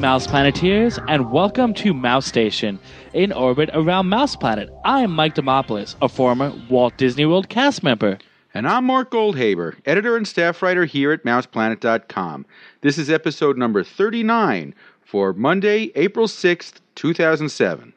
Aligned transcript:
Mouse 0.00 0.26
Planeteers, 0.26 0.98
and 1.08 1.32
welcome 1.32 1.72
to 1.72 1.94
Mouse 1.94 2.26
Station, 2.26 2.78
in 3.14 3.32
orbit 3.32 3.70
around 3.72 4.10
Mouse 4.10 4.36
Planet. 4.36 4.68
I'm 4.84 5.10
Mike 5.10 5.34
Demopoulos, 5.34 5.94
a 6.02 6.08
former 6.08 6.52
Walt 6.68 6.98
Disney 6.98 7.24
World 7.24 7.48
cast 7.48 7.82
member. 7.82 8.18
And 8.52 8.68
I'm 8.68 8.84
Mark 8.84 9.10
Goldhaber, 9.10 9.76
editor 9.86 10.18
and 10.18 10.28
staff 10.28 10.60
writer 10.60 10.84
here 10.84 11.12
at 11.12 11.24
MousePlanet.com. 11.24 12.44
This 12.82 12.98
is 12.98 13.08
episode 13.08 13.56
number 13.56 13.82
39 13.82 14.74
for 15.02 15.32
Monday, 15.32 15.92
April 15.94 16.26
6th, 16.26 16.74
2007. 16.94 17.94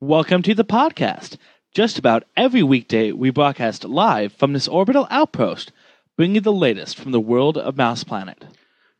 Welcome 0.00 0.42
to 0.42 0.54
the 0.54 0.64
podcast. 0.64 1.36
Just 1.72 1.96
about 1.96 2.24
every 2.36 2.64
weekday, 2.64 3.12
we 3.12 3.30
broadcast 3.30 3.84
live 3.84 4.32
from 4.32 4.52
this 4.52 4.66
orbital 4.66 5.06
outpost, 5.10 5.70
bringing 6.16 6.34
you 6.34 6.40
the 6.40 6.52
latest 6.52 6.96
from 6.98 7.12
the 7.12 7.20
world 7.20 7.56
of 7.56 7.76
Mouse 7.76 8.02
Planet. 8.02 8.46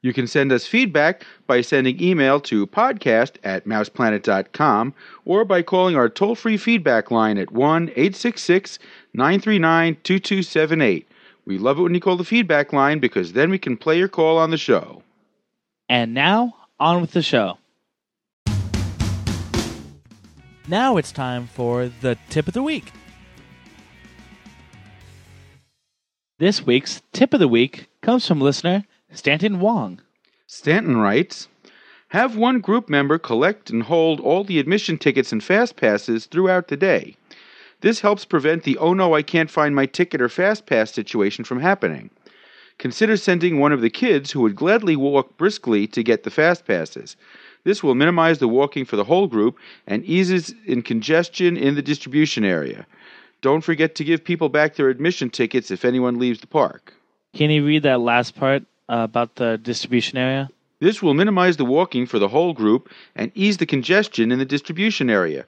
You 0.04 0.12
can 0.12 0.26
send 0.26 0.52
us 0.52 0.66
feedback 0.66 1.24
by 1.46 1.62
sending 1.62 1.98
email 1.98 2.38
to 2.40 2.66
podcast 2.66 3.36
at 3.42 3.64
mouseplanet.com 3.64 4.92
or 5.24 5.46
by 5.46 5.62
calling 5.62 5.96
our 5.96 6.10
toll 6.10 6.34
free 6.34 6.58
feedback 6.58 7.10
line 7.10 7.38
at 7.38 7.52
1 7.52 7.88
866 7.88 8.78
939 9.14 9.96
2278. 10.04 11.08
We 11.46 11.56
love 11.56 11.78
it 11.78 11.82
when 11.84 11.94
you 11.94 12.00
call 12.00 12.18
the 12.18 12.24
feedback 12.24 12.74
line 12.74 12.98
because 12.98 13.32
then 13.32 13.48
we 13.48 13.56
can 13.56 13.78
play 13.78 13.96
your 13.96 14.08
call 14.08 14.36
on 14.36 14.50
the 14.50 14.58
show. 14.58 15.02
And 15.88 16.12
now, 16.12 16.54
on 16.78 17.00
with 17.00 17.12
the 17.12 17.22
show. 17.22 17.56
Now 20.68 20.98
it's 20.98 21.12
time 21.12 21.46
for 21.46 21.90
the 22.02 22.18
tip 22.28 22.46
of 22.46 22.52
the 22.52 22.62
week. 22.62 22.92
This 26.38 26.66
week's 26.66 27.00
tip 27.14 27.32
of 27.32 27.40
the 27.40 27.48
week 27.48 27.88
comes 28.02 28.28
from 28.28 28.42
listener 28.42 28.84
Stanton 29.14 29.60
Wong. 29.60 30.00
Stanton 30.48 30.96
writes 30.96 31.46
Have 32.08 32.36
one 32.36 32.60
group 32.60 32.88
member 32.88 33.16
collect 33.16 33.70
and 33.70 33.84
hold 33.84 34.18
all 34.18 34.42
the 34.42 34.58
admission 34.58 34.98
tickets 34.98 35.30
and 35.30 35.42
fast 35.42 35.76
passes 35.76 36.26
throughout 36.26 36.66
the 36.66 36.76
day. 36.76 37.16
This 37.80 38.00
helps 38.00 38.24
prevent 38.24 38.64
the 38.64 38.76
oh 38.78 38.92
no, 38.92 39.14
I 39.14 39.22
can't 39.22 39.50
find 39.50 39.74
my 39.74 39.86
ticket 39.86 40.20
or 40.20 40.28
fast 40.28 40.66
pass 40.66 40.90
situation 40.90 41.44
from 41.44 41.60
happening. 41.60 42.10
Consider 42.78 43.16
sending 43.16 43.60
one 43.60 43.70
of 43.70 43.82
the 43.82 43.90
kids 43.90 44.32
who 44.32 44.40
would 44.40 44.56
gladly 44.56 44.96
walk 44.96 45.36
briskly 45.36 45.86
to 45.86 46.02
get 46.02 46.24
the 46.24 46.30
fast 46.30 46.66
passes. 46.66 47.16
This 47.62 47.84
will 47.84 47.94
minimize 47.94 48.38
the 48.38 48.48
walking 48.48 48.84
for 48.84 48.96
the 48.96 49.04
whole 49.04 49.28
group 49.28 49.58
and 49.86 50.04
eases 50.04 50.54
in 50.66 50.82
congestion 50.82 51.56
in 51.56 51.76
the 51.76 51.82
distribution 51.82 52.44
area. 52.44 52.84
Don't 53.42 53.62
forget 53.62 53.94
to 53.94 54.04
give 54.04 54.24
people 54.24 54.48
back 54.48 54.74
their 54.74 54.88
admission 54.88 55.30
tickets 55.30 55.70
if 55.70 55.84
anyone 55.84 56.18
leaves 56.18 56.40
the 56.40 56.48
park. 56.48 56.94
Can 57.32 57.50
you 57.50 57.64
read 57.64 57.84
that 57.84 58.00
last 58.00 58.34
part 58.34 58.64
about 58.88 59.36
the 59.36 59.58
distribution 59.58 60.18
area? 60.18 60.48
This 60.80 61.02
will 61.02 61.14
minimize 61.14 61.56
the 61.56 61.64
walking 61.64 62.06
for 62.06 62.18
the 62.18 62.28
whole 62.28 62.52
group 62.52 62.90
and 63.14 63.32
ease 63.34 63.56
the 63.56 63.66
congestion 63.66 64.30
in 64.30 64.38
the 64.38 64.44
distribution 64.44 65.08
area. 65.08 65.46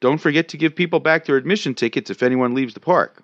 Don't 0.00 0.18
forget 0.18 0.48
to 0.48 0.56
give 0.56 0.74
people 0.74 1.00
back 1.00 1.24
their 1.24 1.36
admission 1.36 1.74
tickets 1.74 2.10
if 2.10 2.22
anyone 2.22 2.54
leaves 2.54 2.74
the 2.74 2.80
park. 2.80 3.22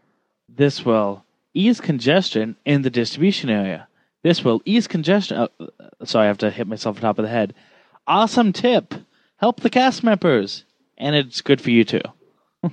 This 0.48 0.84
will 0.84 1.24
ease 1.54 1.80
congestion 1.80 2.56
in 2.64 2.82
the 2.82 2.90
distribution 2.90 3.48
area. 3.48 3.88
This 4.22 4.42
will 4.44 4.60
ease 4.64 4.88
congestion. 4.88 5.38
Oh, 5.38 5.48
uh, 5.60 6.04
sorry, 6.04 6.24
I 6.24 6.28
have 6.28 6.38
to 6.38 6.50
hit 6.50 6.66
myself 6.66 6.96
on 6.96 7.02
top 7.02 7.18
of 7.18 7.24
the 7.24 7.30
head. 7.30 7.54
Awesome 8.06 8.52
tip. 8.52 8.94
Help 9.36 9.60
the 9.60 9.70
cast 9.70 10.02
members. 10.02 10.64
And 10.98 11.14
it's 11.14 11.40
good 11.40 11.60
for 11.60 11.70
you 11.70 11.84
too. 11.84 12.02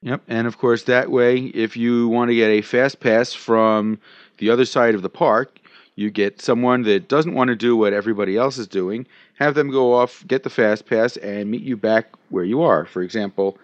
Yep, 0.00 0.22
and 0.28 0.46
of 0.46 0.58
course, 0.58 0.84
that 0.84 1.10
way, 1.10 1.38
if 1.38 1.76
you 1.76 2.06
want 2.06 2.30
to 2.30 2.36
get 2.36 2.50
a 2.50 2.62
fast 2.62 3.00
pass 3.00 3.32
from 3.32 3.98
the 4.36 4.48
other 4.48 4.64
side 4.64 4.94
of 4.94 5.02
the 5.02 5.08
park, 5.08 5.57
you 5.98 6.10
get 6.12 6.40
someone 6.40 6.82
that 6.82 7.08
doesn't 7.08 7.34
want 7.34 7.48
to 7.48 7.56
do 7.56 7.76
what 7.76 7.92
everybody 7.92 8.36
else 8.36 8.56
is 8.56 8.68
doing, 8.68 9.04
have 9.34 9.56
them 9.56 9.68
go 9.68 9.94
off, 9.94 10.24
get 10.28 10.44
the 10.44 10.50
fast 10.50 10.86
pass, 10.86 11.16
and 11.16 11.50
meet 11.50 11.62
you 11.62 11.76
back 11.76 12.06
where 12.28 12.44
you 12.44 12.62
are. 12.62 12.84
For 12.84 13.02
example, 13.02 13.58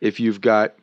if 0.00 0.20
you've 0.20 0.40
got 0.40 0.74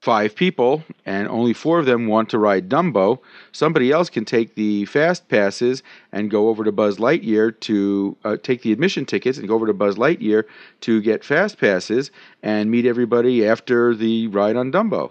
five 0.00 0.36
people 0.36 0.84
and 1.04 1.26
only 1.26 1.52
four 1.52 1.80
of 1.80 1.86
them 1.86 2.06
want 2.06 2.30
to 2.30 2.38
ride 2.38 2.68
Dumbo, 2.68 3.18
somebody 3.50 3.90
else 3.90 4.08
can 4.08 4.24
take 4.24 4.54
the 4.54 4.84
fast 4.84 5.28
passes 5.28 5.82
and 6.12 6.30
go 6.30 6.48
over 6.48 6.62
to 6.62 6.70
Buzz 6.70 6.98
Lightyear 6.98 7.58
to 7.60 8.16
uh, 8.24 8.36
take 8.40 8.62
the 8.62 8.70
admission 8.70 9.04
tickets 9.04 9.38
and 9.38 9.48
go 9.48 9.56
over 9.56 9.66
to 9.66 9.74
Buzz 9.74 9.96
Lightyear 9.96 10.44
to 10.82 11.02
get 11.02 11.24
fast 11.24 11.58
passes 11.58 12.12
and 12.40 12.70
meet 12.70 12.86
everybody 12.86 13.44
after 13.44 13.96
the 13.96 14.28
ride 14.28 14.54
on 14.54 14.70
Dumbo. 14.70 15.10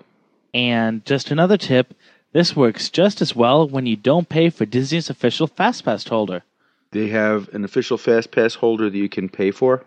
And 0.54 1.04
just 1.06 1.30
another 1.30 1.58
tip 1.58 1.94
this 2.34 2.56
works 2.56 2.90
just 2.90 3.22
as 3.22 3.36
well 3.36 3.68
when 3.68 3.86
you 3.86 3.96
don't 3.96 4.30
pay 4.30 4.50
for 4.50 4.66
Disney's 4.66 5.10
official 5.10 5.48
FastPass 5.48 6.08
holder. 6.08 6.44
They 6.92 7.08
have 7.08 7.50
an 7.54 7.64
official 7.64 7.98
FastPass 7.98 8.56
holder 8.58 8.90
that 8.90 8.98
you 8.98 9.10
can 9.10 9.30
pay 9.30 9.52
for. 9.52 9.84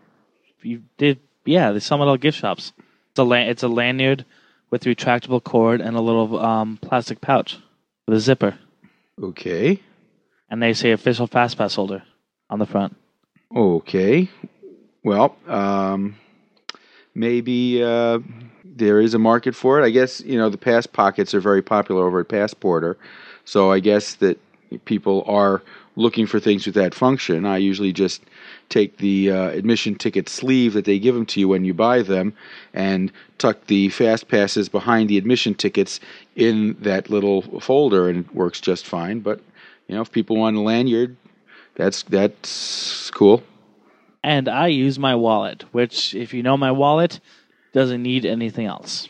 You 0.62 0.82
did, 0.96 1.20
yeah. 1.44 1.72
They 1.72 1.80
sell 1.80 1.98
them 1.98 2.06
at 2.06 2.10
all 2.10 2.16
gift 2.16 2.38
shops. 2.38 2.72
It's 3.10 3.18
a 3.18 3.50
it's 3.50 3.62
a 3.62 3.68
lanyard 3.68 4.24
with 4.70 4.84
retractable 4.84 5.42
cord 5.44 5.80
and 5.80 5.96
a 5.96 6.00
little 6.00 6.38
um, 6.38 6.78
plastic 6.80 7.20
pouch 7.20 7.58
with 8.06 8.16
a 8.16 8.20
zipper, 8.20 8.58
Okay. 9.22 9.80
and 10.50 10.62
they 10.62 10.72
say 10.72 10.90
official 10.92 11.28
FastPass 11.28 11.76
holder 11.76 12.02
on 12.50 12.58
the 12.58 12.66
front. 12.66 12.96
Okay. 13.54 14.28
Well, 15.04 15.36
um, 15.46 16.16
maybe 17.14 17.82
uh, 17.84 18.18
there 18.76 19.00
is 19.00 19.14
a 19.14 19.18
market 19.18 19.54
for 19.54 19.80
it. 19.80 19.84
I 19.84 19.90
guess 19.90 20.20
you 20.20 20.38
know 20.38 20.48
the 20.48 20.58
pass 20.58 20.86
pockets 20.86 21.34
are 21.34 21.40
very 21.40 21.62
popular 21.62 22.06
over 22.06 22.20
at 22.20 22.28
Passporter, 22.28 22.96
so 23.44 23.70
I 23.70 23.80
guess 23.80 24.14
that 24.16 24.38
people 24.84 25.24
are 25.26 25.62
looking 25.96 26.26
for 26.26 26.40
things 26.40 26.66
with 26.66 26.74
that 26.74 26.94
function. 26.94 27.46
I 27.46 27.58
usually 27.58 27.92
just 27.92 28.22
take 28.68 28.96
the 28.96 29.30
uh, 29.30 29.48
admission 29.50 29.94
ticket 29.94 30.28
sleeve 30.28 30.72
that 30.72 30.84
they 30.84 30.98
give 30.98 31.14
them 31.14 31.26
to 31.26 31.40
you 31.40 31.48
when 31.48 31.64
you 31.64 31.72
buy 31.72 32.02
them 32.02 32.34
and 32.72 33.12
tuck 33.38 33.66
the 33.66 33.90
fast 33.90 34.26
passes 34.26 34.68
behind 34.68 35.08
the 35.08 35.18
admission 35.18 35.54
tickets 35.54 36.00
in 36.34 36.76
that 36.80 37.10
little 37.10 37.42
folder, 37.60 38.08
and 38.08 38.24
it 38.24 38.34
works 38.34 38.60
just 38.60 38.86
fine. 38.86 39.20
But 39.20 39.40
you 39.88 39.94
know, 39.94 40.02
if 40.02 40.10
people 40.10 40.36
want 40.36 40.56
a 40.56 40.60
lanyard, 40.60 41.16
that's 41.74 42.02
that's 42.04 43.10
cool. 43.10 43.42
And 44.22 44.48
I 44.48 44.68
use 44.68 44.98
my 44.98 45.14
wallet, 45.14 45.64
which, 45.72 46.14
if 46.14 46.32
you 46.32 46.42
know 46.42 46.56
my 46.56 46.72
wallet, 46.72 47.20
doesn't 47.74 48.02
need 48.02 48.24
anything 48.24 48.64
else. 48.64 49.08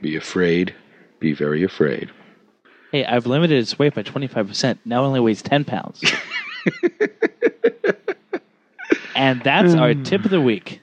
Be 0.00 0.14
afraid. 0.14 0.72
Be 1.18 1.32
very 1.32 1.64
afraid. 1.64 2.12
Hey, 2.92 3.04
I've 3.04 3.26
limited 3.26 3.58
its 3.58 3.76
weight 3.78 3.94
by 3.94 4.04
25%. 4.04 4.78
Now 4.84 5.02
it 5.02 5.06
only 5.08 5.20
weighs 5.20 5.42
10 5.42 5.64
pounds. 5.64 6.00
and 9.16 9.42
that's 9.42 9.74
our 9.74 9.94
hmm. 9.94 10.02
tip 10.04 10.24
of 10.24 10.30
the 10.30 10.40
week. 10.40 10.80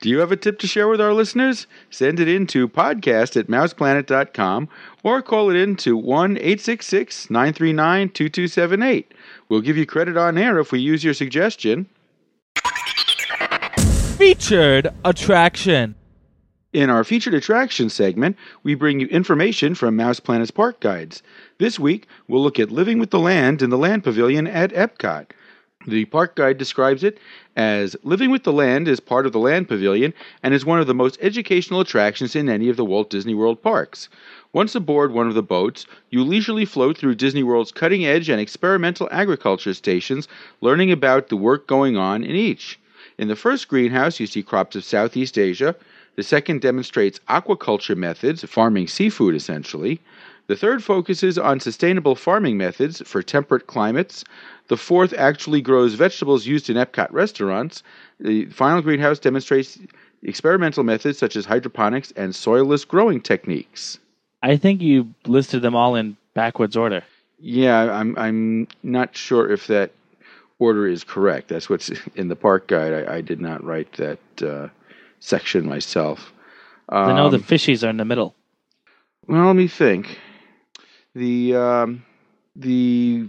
Do 0.00 0.08
you 0.08 0.20
have 0.20 0.30
a 0.30 0.36
tip 0.36 0.60
to 0.60 0.68
share 0.68 0.86
with 0.86 1.00
our 1.00 1.12
listeners? 1.12 1.66
Send 1.90 2.20
it 2.20 2.28
in 2.28 2.46
to 2.48 2.68
podcast 2.68 3.36
at 3.36 3.48
mouseplanet.com 3.48 4.68
or 5.02 5.20
call 5.22 5.50
it 5.50 5.56
in 5.56 5.74
to 5.76 5.96
1 5.96 6.36
866 6.36 7.30
939 7.30 8.10
2278. 8.10 9.12
We'll 9.48 9.60
give 9.60 9.76
you 9.76 9.86
credit 9.86 10.16
on 10.16 10.38
air 10.38 10.60
if 10.60 10.70
we 10.70 10.78
use 10.78 11.02
your 11.02 11.14
suggestion. 11.14 11.88
Featured 14.16 14.94
attraction. 15.04 15.96
In 16.78 16.90
our 16.90 17.02
featured 17.02 17.34
attraction 17.34 17.90
segment, 17.90 18.36
we 18.62 18.76
bring 18.76 19.00
you 19.00 19.08
information 19.08 19.74
from 19.74 19.96
Mouse 19.96 20.20
Planet's 20.20 20.52
park 20.52 20.78
guides. 20.78 21.24
This 21.58 21.76
week, 21.76 22.06
we'll 22.28 22.40
look 22.40 22.60
at 22.60 22.70
Living 22.70 23.00
with 23.00 23.10
the 23.10 23.18
Land 23.18 23.62
in 23.62 23.70
the 23.70 23.76
Land 23.76 24.04
Pavilion 24.04 24.46
at 24.46 24.72
Epcot. 24.72 25.32
The 25.88 26.04
park 26.04 26.36
guide 26.36 26.56
describes 26.56 27.02
it 27.02 27.18
as 27.56 27.96
Living 28.04 28.30
with 28.30 28.44
the 28.44 28.52
Land 28.52 28.86
is 28.86 29.00
part 29.00 29.26
of 29.26 29.32
the 29.32 29.40
Land 29.40 29.66
Pavilion 29.66 30.14
and 30.44 30.54
is 30.54 30.64
one 30.64 30.78
of 30.78 30.86
the 30.86 30.94
most 30.94 31.18
educational 31.20 31.80
attractions 31.80 32.36
in 32.36 32.48
any 32.48 32.68
of 32.68 32.76
the 32.76 32.84
Walt 32.84 33.10
Disney 33.10 33.34
World 33.34 33.60
parks. 33.60 34.08
Once 34.52 34.76
aboard 34.76 35.10
one 35.10 35.26
of 35.26 35.34
the 35.34 35.42
boats, 35.42 35.84
you 36.10 36.22
leisurely 36.22 36.64
float 36.64 36.96
through 36.96 37.16
Disney 37.16 37.42
World's 37.42 37.72
cutting 37.72 38.06
edge 38.06 38.28
and 38.28 38.40
experimental 38.40 39.08
agriculture 39.10 39.74
stations, 39.74 40.28
learning 40.60 40.92
about 40.92 41.28
the 41.28 41.36
work 41.36 41.66
going 41.66 41.96
on 41.96 42.22
in 42.22 42.36
each. 42.36 42.78
In 43.18 43.26
the 43.26 43.34
first 43.34 43.66
greenhouse, 43.66 44.20
you 44.20 44.28
see 44.28 44.44
crops 44.44 44.76
of 44.76 44.84
Southeast 44.84 45.36
Asia. 45.36 45.74
The 46.18 46.24
second 46.24 46.62
demonstrates 46.62 47.20
aquaculture 47.28 47.96
methods, 47.96 48.42
farming 48.42 48.88
seafood 48.88 49.36
essentially. 49.36 50.00
The 50.48 50.56
third 50.56 50.82
focuses 50.82 51.38
on 51.38 51.60
sustainable 51.60 52.16
farming 52.16 52.58
methods 52.58 53.00
for 53.06 53.22
temperate 53.22 53.68
climates. 53.68 54.24
The 54.66 54.76
fourth 54.76 55.14
actually 55.16 55.60
grows 55.60 55.94
vegetables 55.94 56.44
used 56.44 56.68
in 56.68 56.76
Epcot 56.76 57.12
restaurants. 57.12 57.84
The 58.18 58.46
final 58.46 58.82
greenhouse 58.82 59.20
demonstrates 59.20 59.78
experimental 60.24 60.82
methods 60.82 61.18
such 61.18 61.36
as 61.36 61.44
hydroponics 61.44 62.12
and 62.16 62.32
soilless 62.32 62.84
growing 62.84 63.20
techniques. 63.20 64.00
I 64.42 64.56
think 64.56 64.82
you 64.82 65.14
listed 65.24 65.62
them 65.62 65.76
all 65.76 65.94
in 65.94 66.16
backwards 66.34 66.76
order. 66.76 67.04
Yeah, 67.38 67.92
I'm 67.92 68.18
I'm 68.18 68.66
not 68.82 69.14
sure 69.14 69.48
if 69.48 69.68
that 69.68 69.92
order 70.58 70.88
is 70.88 71.04
correct. 71.04 71.46
That's 71.46 71.70
what's 71.70 71.92
in 72.16 72.26
the 72.26 72.34
park 72.34 72.66
guide. 72.66 72.92
I, 72.92 73.18
I 73.18 73.20
did 73.20 73.40
not 73.40 73.62
write 73.62 73.92
that 73.92 74.18
uh, 74.42 74.66
section 75.20 75.66
myself. 75.66 76.32
I 76.88 77.12
know 77.12 77.28
the 77.28 77.36
Um, 77.36 77.42
fishies 77.42 77.86
are 77.86 77.90
in 77.90 77.96
the 77.98 78.04
middle. 78.04 78.34
Well, 79.26 79.46
let 79.46 79.56
me 79.56 79.68
think. 79.68 80.18
The 81.14 81.54
um, 81.56 82.02
the 82.56 83.28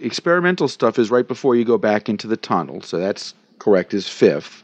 experimental 0.00 0.68
stuff 0.68 0.98
is 0.98 1.10
right 1.10 1.26
before 1.26 1.56
you 1.56 1.64
go 1.64 1.78
back 1.78 2.08
into 2.08 2.26
the 2.26 2.36
tunnel, 2.36 2.82
so 2.82 2.98
that's 2.98 3.34
correct, 3.58 3.94
is 3.94 4.08
fifth. 4.08 4.62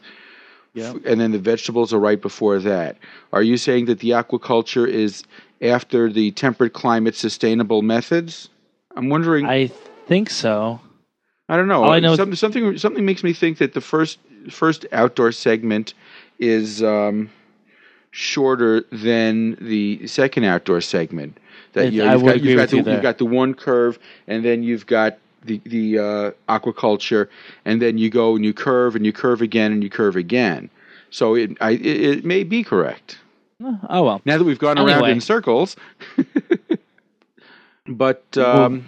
Yep. 0.74 0.96
F- 0.96 1.02
And 1.06 1.20
then 1.20 1.30
the 1.32 1.38
vegetables 1.38 1.92
are 1.94 1.98
right 2.00 2.20
before 2.20 2.58
that. 2.58 2.98
Are 3.32 3.42
you 3.42 3.56
saying 3.56 3.86
that 3.86 4.00
the 4.00 4.10
aquaculture 4.10 4.88
is 4.88 5.22
after 5.62 6.12
the 6.12 6.32
temperate 6.32 6.72
climate 6.72 7.14
sustainable 7.14 7.80
methods? 7.82 8.48
I'm 8.96 9.08
wondering. 9.08 9.46
I, 9.46 9.70
think 10.06 10.28
so. 10.28 10.80
I 11.48 11.56
don't 11.56 11.68
know. 11.68 11.84
I 11.84 12.00
know 12.00 12.16
something 12.16 12.76
something 12.78 13.04
makes 13.04 13.22
me 13.24 13.32
think 13.32 13.58
that 13.58 13.72
the 13.72 13.80
first 13.80 14.18
first 14.50 14.84
outdoor 14.92 15.32
segment 15.32 15.94
is 16.38 16.82
um, 16.82 17.30
shorter 18.10 18.82
than 18.92 19.56
the 19.60 20.06
second 20.06 20.44
outdoor 20.44 20.80
segment. 20.80 21.38
That 21.72 21.92
you 21.92 22.04
know, 22.04 22.08
I 22.08 22.12
you've 22.12 22.22
would 22.22 22.32
got, 22.34 22.42
you've 22.42 22.56
got 22.58 22.68
the 22.70 22.76
you 22.76 22.92
you've 22.92 23.02
got 23.02 23.18
the 23.18 23.26
one 23.26 23.54
curve, 23.54 23.98
and 24.28 24.44
then 24.44 24.62
you've 24.62 24.86
got 24.86 25.18
the 25.44 25.60
the 25.64 25.98
uh, 25.98 26.30
aquaculture, 26.48 27.28
and 27.64 27.82
then 27.82 27.98
you 27.98 28.10
go 28.10 28.36
and 28.36 28.44
you 28.44 28.52
curve 28.52 28.96
and 28.96 29.04
you 29.04 29.12
curve 29.12 29.42
again 29.42 29.72
and 29.72 29.82
you 29.82 29.90
curve 29.90 30.16
again. 30.16 30.70
So 31.10 31.34
it 31.34 31.56
I, 31.60 31.72
it, 31.72 31.86
it 31.86 32.24
may 32.24 32.44
be 32.44 32.62
correct 32.62 33.18
Oh 33.88 34.02
well. 34.04 34.20
now 34.24 34.38
that 34.38 34.44
we've 34.44 34.58
gone 34.58 34.78
around 34.78 35.08
in 35.08 35.20
circles. 35.20 35.76
but 37.86 38.36
um, 38.36 38.86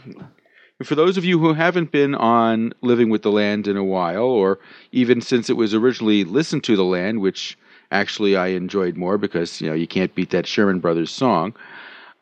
for 0.84 0.94
those 0.94 1.16
of 1.16 1.24
you 1.24 1.38
who 1.38 1.54
haven't 1.54 1.90
been 1.90 2.14
on 2.14 2.72
Living 2.82 3.08
with 3.10 3.22
the 3.22 3.30
Land 3.32 3.66
in 3.66 3.76
a 3.76 3.84
while, 3.84 4.24
or 4.24 4.58
even 4.92 5.20
since 5.20 5.48
it 5.48 5.56
was 5.56 5.74
originally 5.74 6.24
Listen 6.24 6.60
to 6.62 6.76
the 6.76 6.84
Land, 6.84 7.20
which 7.20 7.56
actually 7.90 8.36
I 8.36 8.48
enjoyed 8.48 8.96
more 8.96 9.16
because 9.18 9.60
you 9.60 9.68
know 9.68 9.74
you 9.74 9.86
can't 9.86 10.14
beat 10.14 10.30
that 10.30 10.46
Sherman 10.46 10.80
Brothers 10.80 11.10
song. 11.10 11.54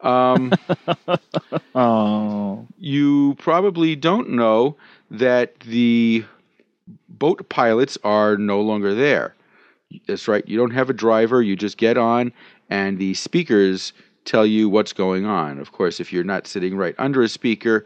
Um, 0.01 0.53
Oh. 1.75 2.67
you 2.79 3.35
probably 3.39 3.97
don't 3.97 4.31
know 4.31 4.77
that 5.11 5.59
the 5.61 6.25
boat 7.09 7.49
pilots 7.49 7.97
are 8.05 8.37
no 8.37 8.61
longer 8.61 8.95
there. 8.95 9.35
That's 10.07 10.29
right. 10.29 10.47
You 10.47 10.57
don't 10.59 10.73
have 10.73 10.91
a 10.91 10.95
driver. 10.95 11.43
You 11.43 11.57
just 11.57 11.77
get 11.79 11.97
on, 11.97 12.33
and 12.71 12.99
the 12.99 13.15
speakers 13.15 13.93
tell 14.25 14.47
you 14.47 14.69
what's 14.69 14.93
going 14.93 15.25
on. 15.27 15.59
Of 15.59 15.73
course, 15.73 16.01
if 16.01 16.13
you're 16.13 16.25
not 16.25 16.47
sitting 16.47 16.77
right 16.77 16.95
under 16.99 17.23
a 17.23 17.29
speaker, 17.29 17.85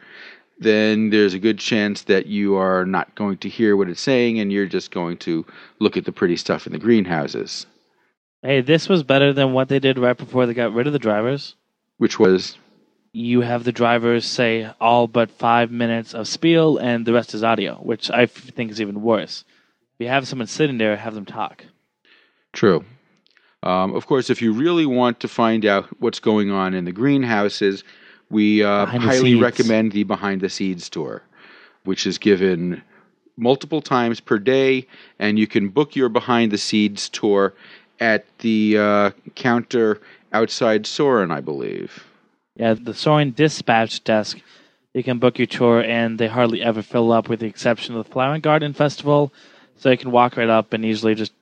then 0.60 1.10
there's 1.10 1.34
a 1.34 1.38
good 1.38 1.58
chance 1.58 2.02
that 2.02 2.26
you 2.26 2.56
are 2.56 2.84
not 2.84 3.14
going 3.14 3.38
to 3.38 3.48
hear 3.48 3.76
what 3.76 3.88
it's 3.88 4.00
saying, 4.00 4.38
and 4.40 4.52
you're 4.52 4.66
just 4.66 4.90
going 4.90 5.16
to 5.18 5.44
look 5.78 5.96
at 5.96 6.04
the 6.04 6.12
pretty 6.12 6.36
stuff 6.36 6.66
in 6.66 6.72
the 6.72 6.78
greenhouses, 6.78 7.66
Hey, 8.42 8.60
this 8.60 8.88
was 8.88 9.02
better 9.02 9.32
than 9.32 9.52
what 9.52 9.68
they 9.68 9.80
did 9.80 9.98
right 9.98 10.16
before 10.16 10.46
they 10.46 10.54
got 10.54 10.72
rid 10.72 10.86
of 10.86 10.92
the 10.92 10.98
drivers. 11.00 11.56
which 11.96 12.20
was 12.20 12.56
You 13.12 13.40
have 13.40 13.64
the 13.64 13.72
drivers 13.72 14.24
say 14.24 14.70
all 14.80 15.08
but 15.08 15.30
five 15.30 15.72
minutes 15.72 16.14
of 16.14 16.28
spiel, 16.28 16.78
and 16.78 17.04
the 17.04 17.12
rest 17.12 17.34
is 17.34 17.42
audio, 17.42 17.74
which 17.76 18.10
I 18.10 18.26
think 18.26 18.70
is 18.70 18.80
even 18.80 19.02
worse. 19.02 19.44
If 19.94 20.04
you 20.04 20.08
have 20.08 20.28
someone 20.28 20.46
sitting 20.46 20.78
there, 20.78 20.96
have 20.96 21.14
them 21.14 21.24
talk. 21.24 21.64
True. 22.52 22.84
Um, 23.64 23.92
of 23.96 24.06
course, 24.06 24.30
if 24.30 24.40
you 24.40 24.52
really 24.52 24.86
want 24.86 25.18
to 25.20 25.28
find 25.28 25.66
out 25.66 25.86
what's 26.00 26.20
going 26.20 26.52
on 26.52 26.74
in 26.74 26.84
the 26.84 26.92
greenhouses, 26.92 27.82
we 28.30 28.62
uh, 28.62 28.86
highly 28.86 29.32
Seeds. 29.32 29.40
recommend 29.40 29.92
the 29.92 30.04
Behind 30.04 30.40
the 30.40 30.48
Seeds 30.48 30.88
tour, 30.88 31.22
which 31.84 32.06
is 32.06 32.18
given 32.18 32.82
multiple 33.36 33.80
times 33.80 34.20
per 34.20 34.38
day, 34.38 34.86
and 35.18 35.38
you 35.38 35.46
can 35.46 35.68
book 35.68 35.96
your 35.96 36.08
Behind 36.08 36.52
the 36.52 36.58
Seeds 36.58 37.08
tour 37.08 37.54
at 38.00 38.26
the 38.38 38.78
uh, 38.78 39.10
counter 39.34 40.00
outside 40.32 40.86
Soarin', 40.86 41.30
I 41.30 41.40
believe. 41.40 42.04
Yeah, 42.56 42.74
the 42.74 42.94
Soaring 42.94 43.30
Dispatch 43.30 44.04
Desk. 44.04 44.38
You 44.94 45.02
can 45.04 45.18
book 45.18 45.38
your 45.38 45.46
tour, 45.46 45.82
and 45.82 46.18
they 46.18 46.26
hardly 46.26 46.62
ever 46.62 46.82
fill 46.82 47.12
up, 47.12 47.28
with 47.28 47.40
the 47.40 47.46
exception 47.46 47.94
of 47.94 48.04
the 48.04 48.12
Flower 48.12 48.38
Garden 48.38 48.72
Festival. 48.72 49.32
So 49.76 49.90
you 49.90 49.96
can 49.96 50.10
walk 50.10 50.36
right 50.36 50.48
up 50.48 50.72
and 50.72 50.84
easily 50.84 51.14
just 51.14 51.32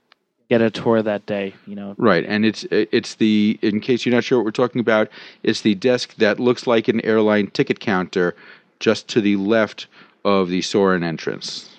get 0.49 0.63
a 0.63 0.71
tour 0.71 1.03
that 1.03 1.27
day. 1.27 1.55
You 1.67 1.75
know, 1.75 1.95
Right, 1.99 2.25
and 2.25 2.45
it's 2.45 2.65
uh, 2.65 2.87
it's 2.93 3.17
the 3.17 3.59
in 3.63 3.81
case 3.81 4.05
you're 4.05 4.15
not 4.15 4.25
sure 4.25 4.39
what 4.39 4.45
we're 4.45 4.51
talking 4.51 4.81
about, 4.81 5.09
it's 5.43 5.61
the 5.61 5.75
desk 5.75 6.15
that 6.17 6.41
looks 6.41 6.67
like 6.67 6.89
an 6.89 7.01
airline 7.03 7.49
ticket 7.49 7.81
counter, 7.81 8.35
just 8.81 9.09
to 9.09 9.21
the 9.21 9.37
left 9.37 9.87
of 10.25 10.49
the 10.49 10.63
Soarin' 10.63 11.03
entrance. 11.03 11.77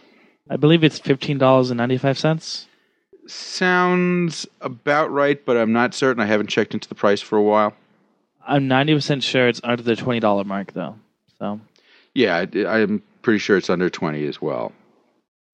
I 0.50 0.58
believe 0.58 0.84
it's 0.84 1.00
fifteen 1.00 1.38
dollars 1.38 1.70
and 1.70 1.78
ninety 1.78 1.98
five 1.98 2.18
cents. 2.18 2.68
Sounds 3.28 4.48
about 4.62 5.12
right, 5.12 5.44
but 5.46 5.58
I'm 5.58 5.74
not 5.74 5.94
certain. 5.94 6.22
I 6.22 6.26
haven't 6.26 6.48
checked 6.48 6.74
into 6.74 6.88
the 6.88 6.96
price 6.96 7.22
for 7.22 7.38
a 7.38 7.44
while. 7.44 7.74
I'm 8.48 8.68
ninety 8.68 8.94
percent 8.94 9.24
sure 9.24 9.48
it's 9.48 9.62
under 9.64 9.84
the 9.84 9.96
twenty 9.96 10.20
dollar 10.20 10.44
mark 10.44 10.74
though. 10.74 10.96
So 11.40 11.60
Yeah, 12.14 12.38
I, 12.38 12.66
I'm 12.66 13.04
pretty 13.28 13.40
sure 13.40 13.58
it's 13.58 13.70
under 13.70 13.90
20 13.90 14.26
as 14.26 14.42
well. 14.42 14.72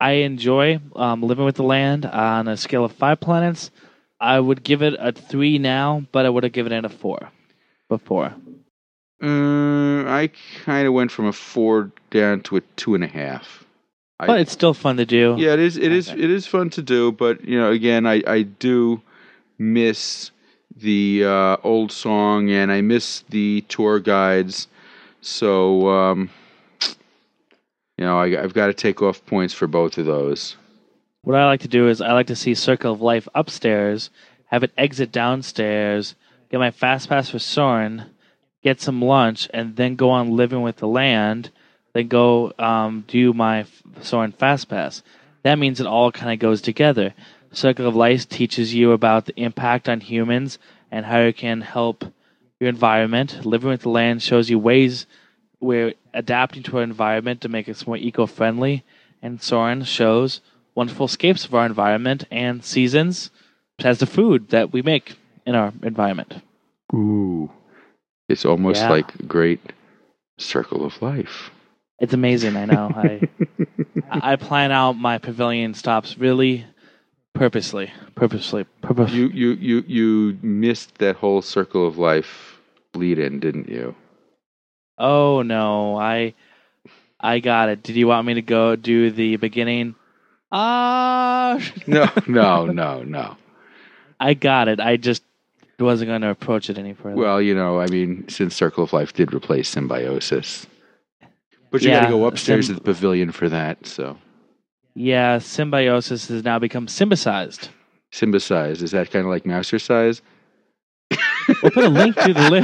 I 0.03 0.11
enjoy 0.27 0.81
um, 0.97 1.23
living 1.23 1.45
with 1.45 1.55
the 1.55 1.63
land 1.63 2.05
on 2.05 2.50
a 2.50 2.57
scale 2.57 2.83
of 2.83 2.91
five 2.91 3.21
planets. 3.21 3.71
I 4.19 4.38
would 4.38 4.61
give 4.61 4.81
it 4.81 4.95
a 5.00 5.13
three 5.13 5.57
now, 5.57 6.03
but 6.11 6.25
I 6.25 6.29
would 6.29 6.44
have 6.44 6.51
given 6.51 6.73
it 6.73 6.83
a 6.83 6.89
four 6.89 7.29
before. 7.88 8.33
Uh, 9.23 10.03
I 10.05 10.29
kind 10.65 10.85
of 10.88 10.94
went 10.94 11.09
from 11.09 11.27
a 11.27 11.31
four 11.31 11.89
down 12.11 12.41
to 12.41 12.57
a 12.57 12.61
two 12.75 12.95
and 12.95 13.03
a 13.05 13.07
half. 13.07 13.63
I- 14.19 14.27
But 14.27 14.39
it's 14.41 14.51
still 14.51 14.73
fun 14.73 14.97
to 14.97 15.05
do. 15.05 15.35
Yeah, 15.38 15.53
it 15.53 15.59
is. 15.59 15.77
It 15.77 15.94
is. 15.94 16.09
It 16.09 16.19
is 16.29 16.45
fun 16.47 16.69
to 16.71 16.81
do, 16.81 17.13
but 17.13 17.45
you 17.45 17.57
know, 17.57 17.71
again, 17.71 18.05
I 18.05 18.21
I 18.27 18.41
do 18.41 19.01
miss 19.57 20.31
the 20.75 21.23
uh, 21.25 21.57
old 21.63 21.94
song, 21.94 22.50
and 22.51 22.73
I 22.73 22.81
miss 22.81 23.23
the 23.29 23.63
tour 23.69 24.01
guides. 24.01 24.67
So, 25.21 25.88
um, 25.88 26.29
you 28.03 28.09
know, 28.09 28.19
I, 28.19 28.44
I've 28.44 28.53
got 28.53 28.67
to 28.67 28.73
take 28.73 29.01
off 29.01 29.25
points 29.25 29.53
for 29.53 29.65
both 29.65 29.97
of 29.97 30.05
those. 30.05 30.57
What 31.21 31.38
I 31.38 31.45
like 31.45 31.61
to 31.61 31.69
do 31.69 31.88
is 31.88 32.01
I 32.01 32.11
like 32.11 32.27
to 32.27 32.35
see 32.35 32.53
Circle 32.53 32.91
of 32.91 33.01
Life 33.01 33.29
upstairs, 33.33 34.09
have 34.47 34.61
it 34.61 34.73
exit 34.77 35.09
downstairs, 35.09 36.15
get 36.51 36.59
my 36.59 36.69
fast 36.69 37.07
pass 37.07 37.29
for 37.29 37.39
Soarin', 37.39 38.03
get 38.61 38.81
some 38.81 39.01
lunch, 39.01 39.47
and 39.53 39.77
then 39.77 39.95
go 39.95 40.09
on 40.09 40.35
living 40.35 40.61
with 40.61 40.75
the 40.77 40.88
land. 40.88 41.50
Then 41.94 42.09
go 42.09 42.51
um, 42.59 43.05
do 43.07 43.31
my 43.31 43.65
Soarin' 44.01 44.33
fast 44.33 44.67
pass. 44.67 45.01
That 45.44 45.57
means 45.57 45.79
it 45.79 45.88
all 45.88 46.11
kind 46.11 46.33
of 46.33 46.39
goes 46.39 46.61
together. 46.61 47.13
Circle 47.53 47.88
of 47.88 47.95
Life 47.95 48.27
teaches 48.27 48.74
you 48.74 48.91
about 48.91 49.27
the 49.27 49.39
impact 49.39 49.88
on 49.88 50.01
humans 50.01 50.60
and 50.91 51.05
how 51.05 51.22
you 51.22 51.31
can 51.31 51.62
help 51.62 52.03
your 52.60 52.67
environment. 52.67 53.45
Living 53.45 53.69
with 53.69 53.83
the 53.83 53.89
land 53.89 54.22
shows 54.22 54.50
you 54.50 54.60
ways 54.60 55.07
we're 55.63 55.93
adapting 56.13 56.62
to 56.63 56.77
our 56.77 56.84
environment 56.84 57.41
to 57.41 57.50
make 57.50 57.67
us 57.70 57.88
more 57.88 57.98
eco-friendly. 57.98 58.84
And 59.22 59.41
Soarin' 59.41 59.84
shows 59.84 60.41
wonderful 60.75 61.05
escapes 61.05 61.46
of 61.46 61.55
our 61.55 61.65
environment 61.65 62.25
and 62.29 62.63
seasons 62.63 63.29
as 63.79 64.00
the 64.00 64.05
food 64.05 64.50
that 64.50 64.74
we 64.74 64.82
make 64.82 65.15
in 65.46 65.55
our 65.55 65.72
environment. 65.82 66.41
Ooh, 66.93 67.50
it's 68.29 68.46
almost 68.46 68.82
Yeah. 68.82 68.89
like 68.89 69.15
a 69.15 69.24
great 69.24 69.62
circle 70.38 70.86
of 70.86 71.01
life. 71.01 71.51
It's 72.00 72.13
amazing. 72.13 72.58
I 72.58 72.65
know. 72.65 72.91
I 72.93 73.29
I 74.12 74.36
plan 74.36 74.72
out 74.72 74.93
my 74.93 75.17
pavilion 75.17 75.74
stops 75.74 76.17
really 76.17 76.65
purposely, 77.34 77.91
purposely, 78.15 78.65
purposely. 78.82 79.17
You 79.17 79.27
you 79.27 79.50
you 79.53 79.84
you 79.88 80.38
missed 80.41 80.98
that 80.98 81.15
whole 81.15 81.41
circle 81.41 81.88
of 81.88 81.98
life 81.98 82.60
lead 82.93 83.20
in, 83.20 83.39
didn't 83.39 83.70
you? 83.70 83.96
Oh 85.03 85.41
no, 85.41 85.98
I 86.00 86.33
I 87.19 87.39
got 87.39 87.67
it. 87.67 87.83
Did 87.83 87.98
you 87.98 88.07
want 88.07 88.25
me 88.25 88.36
to 88.36 88.41
go 88.41 88.77
do 88.77 89.12
the 89.12 89.36
beginning? 89.36 89.95
Ah, 90.50 91.60
No, 91.86 92.10
no, 92.27 92.65
no, 92.67 93.03
no. 93.03 93.36
I 94.17 94.33
got 94.33 94.69
it. 94.69 94.79
I 94.79 94.95
just 94.95 95.22
wasn't 95.77 96.07
going 96.07 96.22
to 96.22 96.29
approach 96.29 96.69
it 96.69 96.77
any 96.77 96.93
further. 96.93 97.17
Well, 97.17 97.41
you 97.41 97.53
know, 97.53 97.81
I 97.81 97.88
mean, 97.88 98.29
since 98.29 98.55
Circle 98.55 98.86
of 98.86 98.93
Life 98.93 99.12
did 99.12 99.33
replace 99.33 99.67
Symbiosis, 99.67 100.65
but 101.69 101.81
you 101.81 101.91
got 101.91 102.03
to 102.03 102.07
go 102.07 102.25
upstairs 102.25 102.67
Sym- 102.67 102.75
to 102.75 102.79
the 102.79 102.86
pavilion 102.86 103.33
for 103.33 103.50
that. 103.50 103.86
So, 103.86 104.17
yeah, 104.95 105.39
symbiosis 105.39 106.29
has 106.29 106.45
now 106.45 106.60
become 106.60 106.88
symbicized. 106.88 107.67
Symbicize 108.13 108.81
is 108.81 108.91
that 108.91 109.12
kind 109.12 109.25
of 109.25 109.31
like 109.31 109.43
Mousercise? 109.43 110.22
We'll 111.62 111.72
put 111.72 111.83
a 111.83 111.89
link 111.89 112.15
to 112.17 112.33
the 112.33 112.50
li- 112.51 112.62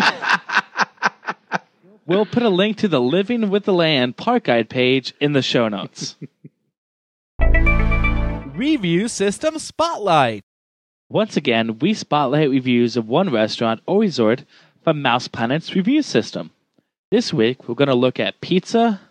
We'll 2.09 2.25
put 2.25 2.41
a 2.41 2.49
link 2.49 2.77
to 2.77 2.87
the 2.87 2.99
Living 2.99 3.51
with 3.51 3.65
the 3.65 3.73
Land 3.73 4.17
park 4.17 4.45
guide 4.45 4.67
page 4.67 5.13
in 5.21 5.33
the 5.33 5.43
show 5.43 5.67
notes. 5.67 6.15
Review 8.55 9.07
System 9.07 9.59
Spotlight. 9.59 10.41
Once 11.07 11.37
again, 11.37 11.77
we 11.77 11.93
spotlight 11.93 12.49
reviews 12.49 12.97
of 12.97 13.07
one 13.07 13.29
restaurant 13.29 13.81
or 13.85 13.99
resort 13.99 14.43
from 14.83 15.03
Mouse 15.03 15.27
Planet's 15.27 15.75
review 15.75 16.01
system. 16.01 16.49
This 17.11 17.31
week, 17.31 17.69
we're 17.69 17.75
going 17.75 17.89
to 17.89 17.93
look 17.93 18.19
at 18.19 18.41
Pizza 18.41 19.01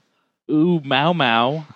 Oom 0.50 0.82
Mow 0.88 1.14
Mow 1.14 1.66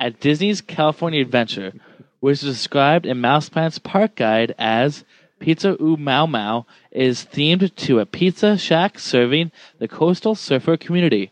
at 0.00 0.18
Disney's 0.18 0.62
California 0.62 1.20
Adventure, 1.20 1.74
which 2.20 2.42
is 2.42 2.56
described 2.56 3.04
in 3.04 3.20
Mouse 3.20 3.50
Planet's 3.50 3.78
park 3.78 4.14
guide 4.14 4.54
as 4.58 5.04
Pizza 5.38 5.76
Oom 5.80 6.04
Mow 6.04 6.26
Mow 6.26 6.66
is 6.90 7.26
themed 7.32 7.74
to 7.76 7.98
a 7.98 8.06
pizza 8.06 8.56
shack 8.56 8.98
serving 8.98 9.52
the 9.78 9.88
coastal 9.88 10.34
surfer 10.34 10.76
community. 10.76 11.30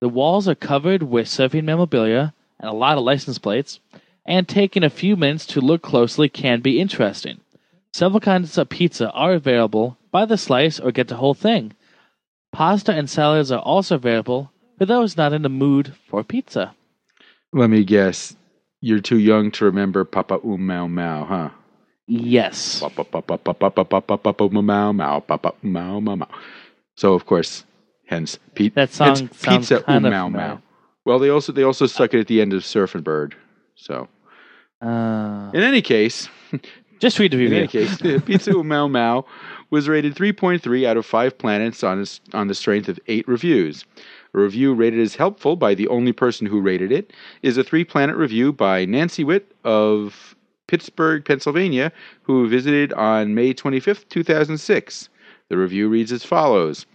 The 0.00 0.08
walls 0.08 0.48
are 0.48 0.54
covered 0.54 1.02
with 1.02 1.26
surfing 1.28 1.64
memorabilia 1.64 2.34
and 2.58 2.68
a 2.68 2.74
lot 2.74 2.98
of 2.98 3.04
license 3.04 3.38
plates. 3.38 3.80
and 4.26 4.48
taking 4.48 4.82
a 4.82 4.90
few 4.90 5.16
minutes 5.16 5.46
to 5.46 5.60
look 5.60 5.82
closely 5.82 6.28
can 6.28 6.60
be 6.60 6.80
interesting. 6.80 7.40
Several 7.92 8.20
kinds 8.20 8.56
of 8.58 8.68
pizza 8.68 9.10
are 9.10 9.34
available 9.34 9.98
by 10.10 10.24
the 10.24 10.38
slice 10.38 10.80
or 10.80 10.90
get 10.92 11.08
the 11.08 11.16
whole 11.16 11.34
thing. 11.34 11.72
Pasta 12.52 12.92
and 12.92 13.08
salads 13.08 13.52
are 13.52 13.60
also 13.60 13.96
available 13.96 14.50
for 14.78 14.86
those 14.86 15.16
not 15.16 15.32
in 15.32 15.42
the 15.42 15.48
mood 15.48 15.94
for 16.08 16.24
pizza. 16.24 16.74
Let 17.52 17.70
me 17.70 17.84
guess. 17.84 18.36
You're 18.80 19.00
too 19.00 19.18
young 19.18 19.50
to 19.52 19.64
remember 19.64 20.04
Papa 20.04 20.40
Um 20.44 20.66
Mau 20.66 20.86
Mau, 20.86 21.24
huh? 21.24 21.50
Yes. 22.06 22.80
So 26.96 27.14
of 27.14 27.26
course, 27.26 27.64
hence 28.06 28.38
Pe- 28.54 28.68
That 28.70 28.92
song 28.92 29.08
hence 29.08 29.20
sounds 29.36 29.68
Pizza 29.68 29.82
kind 29.82 30.04
Um 30.06 30.34
of. 30.34 30.62
Well, 31.04 31.18
they 31.18 31.28
also 31.30 31.52
they 31.52 31.62
also 31.62 31.86
stuck 31.86 32.14
it 32.14 32.20
at 32.20 32.26
the 32.26 32.40
end 32.40 32.52
of 32.52 32.62
Surfin' 32.62 33.02
Bird. 33.04 33.34
So 33.74 34.08
Uh, 34.80 35.50
in 35.54 35.62
any 35.62 35.82
case, 35.82 36.28
just 37.00 37.18
read 37.18 37.32
the 37.32 37.38
review. 37.38 37.56
In 37.56 37.62
any 37.64 37.68
case, 37.68 37.96
Pizza 38.26 38.52
Mow 38.62 38.88
Mow 38.88 39.24
was 39.70 39.88
rated 39.88 40.14
3.3 40.14 40.86
out 40.86 40.96
of 40.96 41.04
5 41.06 41.38
planets 41.38 41.82
on, 41.82 42.00
its, 42.00 42.20
on 42.32 42.46
the 42.48 42.54
strength 42.54 42.88
of 42.88 43.00
8 43.08 43.26
reviews. 43.26 43.84
A 44.34 44.38
review 44.38 44.74
rated 44.74 45.00
as 45.00 45.16
helpful 45.16 45.56
by 45.56 45.74
the 45.74 45.88
only 45.88 46.12
person 46.12 46.46
who 46.46 46.60
rated 46.60 46.92
it 46.92 47.12
is 47.42 47.56
a 47.56 47.64
3 47.64 47.84
planet 47.84 48.16
review 48.16 48.52
by 48.52 48.84
Nancy 48.84 49.24
Witt 49.24 49.52
of 49.64 50.33
Pittsburgh, 50.66 51.24
Pennsylvania, 51.24 51.92
who 52.22 52.48
visited 52.48 52.92
on 52.94 53.34
May 53.34 53.52
25th, 53.52 54.08
2006. 54.08 55.08
The 55.48 55.58
review 55.58 55.88
reads 55.88 56.10
as 56.10 56.24
follows 56.24 56.86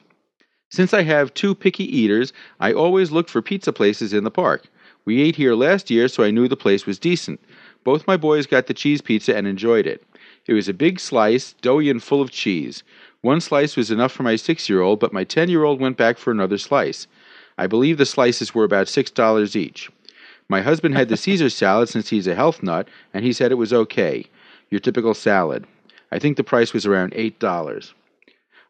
Since 0.70 0.94
I 0.94 1.04
have 1.04 1.34
two 1.34 1.54
picky 1.54 1.84
eaters, 1.84 2.34
I 2.60 2.74
always 2.74 3.12
look 3.12 3.30
for 3.30 3.42
pizza 3.42 3.72
places 3.72 4.12
in 4.12 4.24
the 4.24 4.32
park. 4.32 4.66
We 5.06 5.22
ate 5.22 5.36
here 5.36 5.56
last 5.56 5.90
year, 5.90 6.08
so 6.08 6.24
I 6.24 6.32
knew 6.32 6.48
the 6.48 6.58
place 6.58 6.86
was 6.86 7.00
decent. 7.00 7.40
Both 7.84 8.08
my 8.08 8.18
boys 8.18 8.46
got 8.46 8.68
the 8.68 8.74
cheese 8.74 9.02
pizza 9.02 9.36
and 9.36 9.48
enjoyed 9.48 9.88
it. 9.88 10.04
It 10.48 10.54
was 10.54 10.68
a 10.68 10.74
big 10.74 11.00
slice, 11.00 11.54
doughy 11.62 11.90
and 11.90 12.02
full 12.02 12.22
of 12.22 12.32
cheese. 12.32 12.84
One 13.22 13.40
slice 13.40 13.78
was 13.78 13.92
enough 13.92 14.12
for 14.12 14.24
my 14.24 14.36
six 14.36 14.68
year 14.68 14.82
old, 14.82 15.00
but 15.00 15.14
my 15.14 15.24
ten 15.24 15.50
year 15.50 15.64
old 15.64 15.80
went 15.80 15.98
back 15.98 16.18
for 16.18 16.32
another 16.32 16.58
slice. 16.58 17.08
I 17.58 17.68
believe 17.68 17.98
the 17.98 18.06
slices 18.06 18.56
were 18.56 18.64
about 18.64 18.88
six 18.88 19.12
dollars 19.12 19.56
each. 19.56 19.90
My 20.50 20.62
husband 20.62 20.96
had 20.96 21.10
the 21.10 21.18
Caesar 21.26 21.50
salad 21.50 21.90
since 21.90 22.10
he's 22.10 22.26
a 22.28 22.34
health 22.34 22.64
nut, 22.64 22.88
and 23.14 23.24
he 23.24 23.34
said 23.34 23.52
it 23.52 23.56
was 23.56 23.72
okay. 23.72 24.26
Your 24.72 24.80
typical 24.80 25.14
salad. 25.14 25.66
I 26.12 26.18
think 26.18 26.38
the 26.38 26.44
price 26.44 26.74
was 26.74 26.88
around 26.88 27.14
eight 27.16 27.40
dollars. 27.40 27.94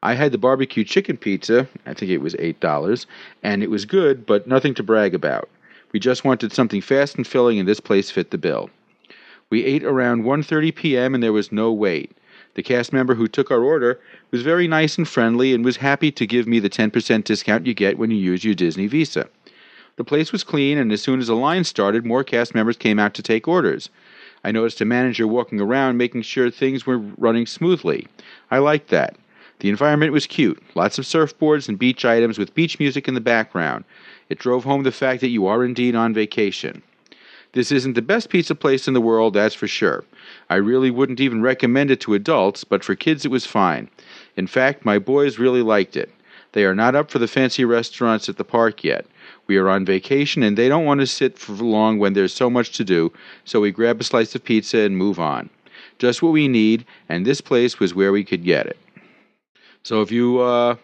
I 0.03 0.13
had 0.13 0.31
the 0.31 0.37
barbecue 0.37 0.83
chicken 0.83 1.17
pizza, 1.17 1.67
I 1.85 1.93
think 1.93 2.11
it 2.11 2.19
was 2.19 2.35
eight 2.37 2.59
dollars, 2.59 3.07
and 3.43 3.63
it 3.63 3.69
was 3.69 3.85
good, 3.85 4.25
but 4.25 4.47
nothing 4.47 4.73
to 4.75 4.83
brag 4.83 5.13
about. 5.15 5.49
We 5.91 5.99
just 5.99 6.25
wanted 6.25 6.51
something 6.51 6.81
fast 6.81 7.15
and 7.15 7.25
filling, 7.25 7.59
and 7.59 7.67
this 7.67 7.79
place 7.79 8.11
fit 8.11 8.31
the 8.31 8.37
bill. 8.37 8.69
We 9.49 9.63
ate 9.63 9.83
around 9.83 10.23
1:30 10.23 10.75
p.m. 10.75 11.15
and 11.15 11.23
there 11.23 11.33
was 11.33 11.51
no 11.51 11.71
wait. 11.71 12.11
The 12.55 12.63
cast 12.63 12.91
member 12.91 13.15
who 13.15 13.27
took 13.27 13.51
our 13.51 13.63
order 13.63 13.99
was 14.31 14.41
very 14.41 14.67
nice 14.67 14.97
and 14.97 15.07
friendly 15.07 15.53
and 15.53 15.63
was 15.63 15.77
happy 15.77 16.11
to 16.11 16.27
give 16.27 16.45
me 16.45 16.59
the 16.59 16.69
10% 16.69 17.23
discount 17.23 17.65
you 17.65 17.73
get 17.73 17.97
when 17.97 18.11
you 18.11 18.17
use 18.17 18.43
your 18.43 18.53
Disney 18.53 18.87
Visa. 18.87 19.29
The 19.99 20.05
place 20.05 20.31
was 20.31 20.45
clean, 20.45 20.77
and 20.77 20.93
as 20.93 21.01
soon 21.01 21.19
as 21.19 21.27
the 21.27 21.35
line 21.35 21.65
started, 21.65 22.05
more 22.05 22.23
cast 22.23 22.55
members 22.55 22.77
came 22.77 22.99
out 22.99 23.13
to 23.15 23.21
take 23.21 23.49
orders. 23.49 23.89
I 24.45 24.51
noticed 24.53 24.79
a 24.79 24.85
manager 24.85 25.27
walking 25.27 25.59
around 25.59 25.97
making 25.97 26.21
sure 26.21 26.49
things 26.49 26.85
were 26.85 26.99
running 26.99 27.45
smoothly. 27.45 28.07
I 28.49 28.59
liked 28.59 28.87
that. 28.91 29.17
The 29.59 29.67
environment 29.67 30.13
was 30.13 30.25
cute 30.25 30.63
lots 30.73 30.99
of 30.99 31.03
surfboards 31.03 31.67
and 31.67 31.77
beach 31.77 32.05
items 32.05 32.39
with 32.39 32.55
beach 32.55 32.79
music 32.79 33.09
in 33.09 33.13
the 33.13 33.19
background. 33.19 33.83
It 34.29 34.39
drove 34.39 34.63
home 34.63 34.83
the 34.83 34.93
fact 34.93 35.19
that 35.19 35.31
you 35.31 35.47
are 35.47 35.65
indeed 35.65 35.95
on 35.95 36.13
vacation. 36.13 36.81
This 37.51 37.69
isn't 37.69 37.95
the 37.95 38.01
best 38.01 38.29
pizza 38.29 38.55
place 38.55 38.87
in 38.87 38.93
the 38.93 39.01
world, 39.01 39.33
that's 39.33 39.53
for 39.53 39.67
sure. 39.67 40.05
I 40.49 40.55
really 40.55 40.91
wouldn't 40.91 41.19
even 41.19 41.41
recommend 41.41 41.91
it 41.91 41.99
to 42.01 42.13
adults, 42.13 42.63
but 42.63 42.85
for 42.85 42.95
kids 42.95 43.25
it 43.25 43.31
was 43.31 43.45
fine. 43.45 43.89
In 44.37 44.47
fact, 44.47 44.85
my 44.85 44.97
boys 44.97 45.39
really 45.39 45.61
liked 45.61 45.97
it. 45.97 46.09
They 46.53 46.65
are 46.65 46.75
not 46.75 46.95
up 46.95 47.11
for 47.11 47.19
the 47.19 47.27
fancy 47.27 47.65
restaurants 47.65 48.27
at 48.27 48.37
the 48.37 48.43
park 48.43 48.83
yet. 48.83 49.05
We 49.47 49.57
are 49.57 49.69
on 49.69 49.85
vacation 49.85 50.43
and 50.43 50.57
they 50.57 50.69
don't 50.69 50.85
want 50.85 50.99
to 51.01 51.07
sit 51.07 51.37
for 51.37 51.53
long 51.53 51.99
when 51.99 52.13
there's 52.13 52.33
so 52.33 52.49
much 52.49 52.71
to 52.77 52.83
do, 52.83 53.11
so 53.45 53.61
we 53.61 53.71
grab 53.71 53.99
a 53.99 54.03
slice 54.03 54.35
of 54.35 54.43
pizza 54.43 54.79
and 54.79 54.97
move 54.97 55.19
on. 55.19 55.49
Just 55.97 56.21
what 56.21 56.31
we 56.31 56.47
need, 56.47 56.85
and 57.09 57.25
this 57.25 57.41
place 57.41 57.79
was 57.79 57.93
where 57.93 58.11
we 58.11 58.23
could 58.23 58.43
get 58.43 58.67
it. 58.67 58.77
So 59.83 59.99
have 59.99 60.11
you 60.11 60.39
uh, 60.39 60.75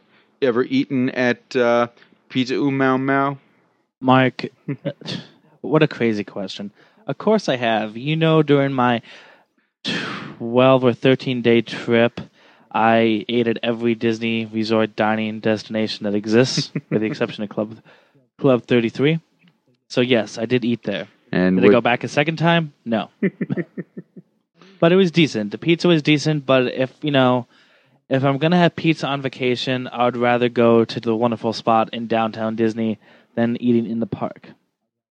ever 0.42 0.64
eaten 0.64 1.10
at 1.12 1.56
uh, 1.56 1.88
Pizza 2.30 2.56
Um 2.56 2.78
Mau 2.78 2.98
Mau? 2.98 3.38
Mark, 4.02 4.46
what 5.62 5.84
a 5.84 5.88
crazy 5.88 6.24
question. 6.24 6.72
Of 7.08 7.18
course 7.18 7.48
I 7.50 7.56
have. 7.56 7.98
You 7.98 8.16
know, 8.16 8.42
during 8.42 8.74
my 8.74 9.02
12 9.84 10.84
or 10.84 10.94
13 10.94 11.42
day 11.42 11.62
trip, 11.62 12.20
I 12.76 13.24
ate 13.30 13.48
at 13.48 13.60
every 13.64 13.96
Disney 13.96 14.46
resort 14.48 14.98
dining 14.98 15.40
destination 15.40 16.04
that 16.04 16.14
exists, 16.14 16.74
with 16.90 17.00
the 17.00 17.08
exception 17.08 17.44
of 17.46 17.50
Club 17.50 17.78
Club 18.38 18.64
33. 18.64 19.22
So, 19.88 20.02
yes, 20.02 20.38
I 20.38 20.46
did 20.46 20.66
eat 20.66 20.84
there. 20.84 21.08
And 21.32 21.56
Did 21.56 21.70
I 21.70 21.72
go 21.72 21.80
back 21.80 22.04
a 22.04 22.10
second 22.10 22.36
time? 22.36 22.74
No. 22.84 23.10
but 24.82 24.92
it 24.92 24.98
was 24.98 25.10
decent. 25.10 25.52
The 25.52 25.58
pizza 25.58 25.88
was 25.88 26.02
decent, 26.02 26.46
but 26.46 26.68
if, 26.74 26.94
you 27.02 27.12
know, 27.12 27.48
if 28.10 28.26
I'm 28.26 28.40
going 28.40 28.52
to 28.52 28.58
have 28.58 28.76
pizza 28.76 29.08
on 29.08 29.22
vacation, 29.22 29.88
I 29.88 30.04
would 30.04 30.18
rather 30.18 30.50
go 30.50 30.84
to 30.84 31.00
the 31.00 31.16
wonderful 31.16 31.54
spot 31.54 31.94
in 31.94 32.08
downtown 32.08 32.58
Disney 32.58 33.00
than 33.36 33.56
eating 33.62 33.90
in 33.90 34.02
the 34.02 34.06
park. 34.06 34.50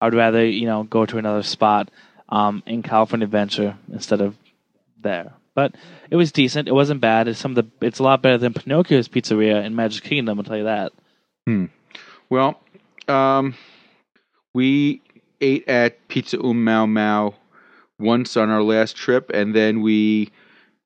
I 0.01 0.05
would 0.05 0.15
rather, 0.15 0.45
you 0.45 0.65
know, 0.65 0.83
go 0.83 1.05
to 1.05 1.17
another 1.17 1.43
spot 1.43 1.89
um, 2.27 2.61
in 2.65 2.83
California 2.83 3.23
Adventure 3.23 3.77
instead 3.89 4.19
of 4.19 4.35
there. 5.01 5.31
But 5.55 5.75
it 6.09 6.15
was 6.15 6.31
decent. 6.31 6.67
It 6.67 6.73
wasn't 6.73 7.01
bad. 7.01 7.27
It's 7.27 7.39
some 7.39 7.55
of 7.55 7.55
the. 7.55 7.85
It's 7.85 7.99
a 7.99 8.03
lot 8.03 8.21
better 8.21 8.37
than 8.37 8.53
Pinocchio's 8.53 9.07
Pizzeria 9.07 9.63
in 9.63 9.75
Magic 9.75 10.03
Kingdom. 10.03 10.39
I'll 10.39 10.43
tell 10.43 10.57
you 10.57 10.63
that. 10.63 10.93
Well, 12.29 12.59
um, 13.07 13.55
we 14.53 15.01
ate 15.41 15.67
at 15.67 16.07
Pizza 16.07 16.39
Um 16.39 16.63
Mau 16.63 16.85
Mau 16.85 17.35
once 17.99 18.35
on 18.35 18.49
our 18.49 18.63
last 18.63 18.95
trip, 18.95 19.29
and 19.33 19.55
then 19.55 19.81
we 19.81 20.31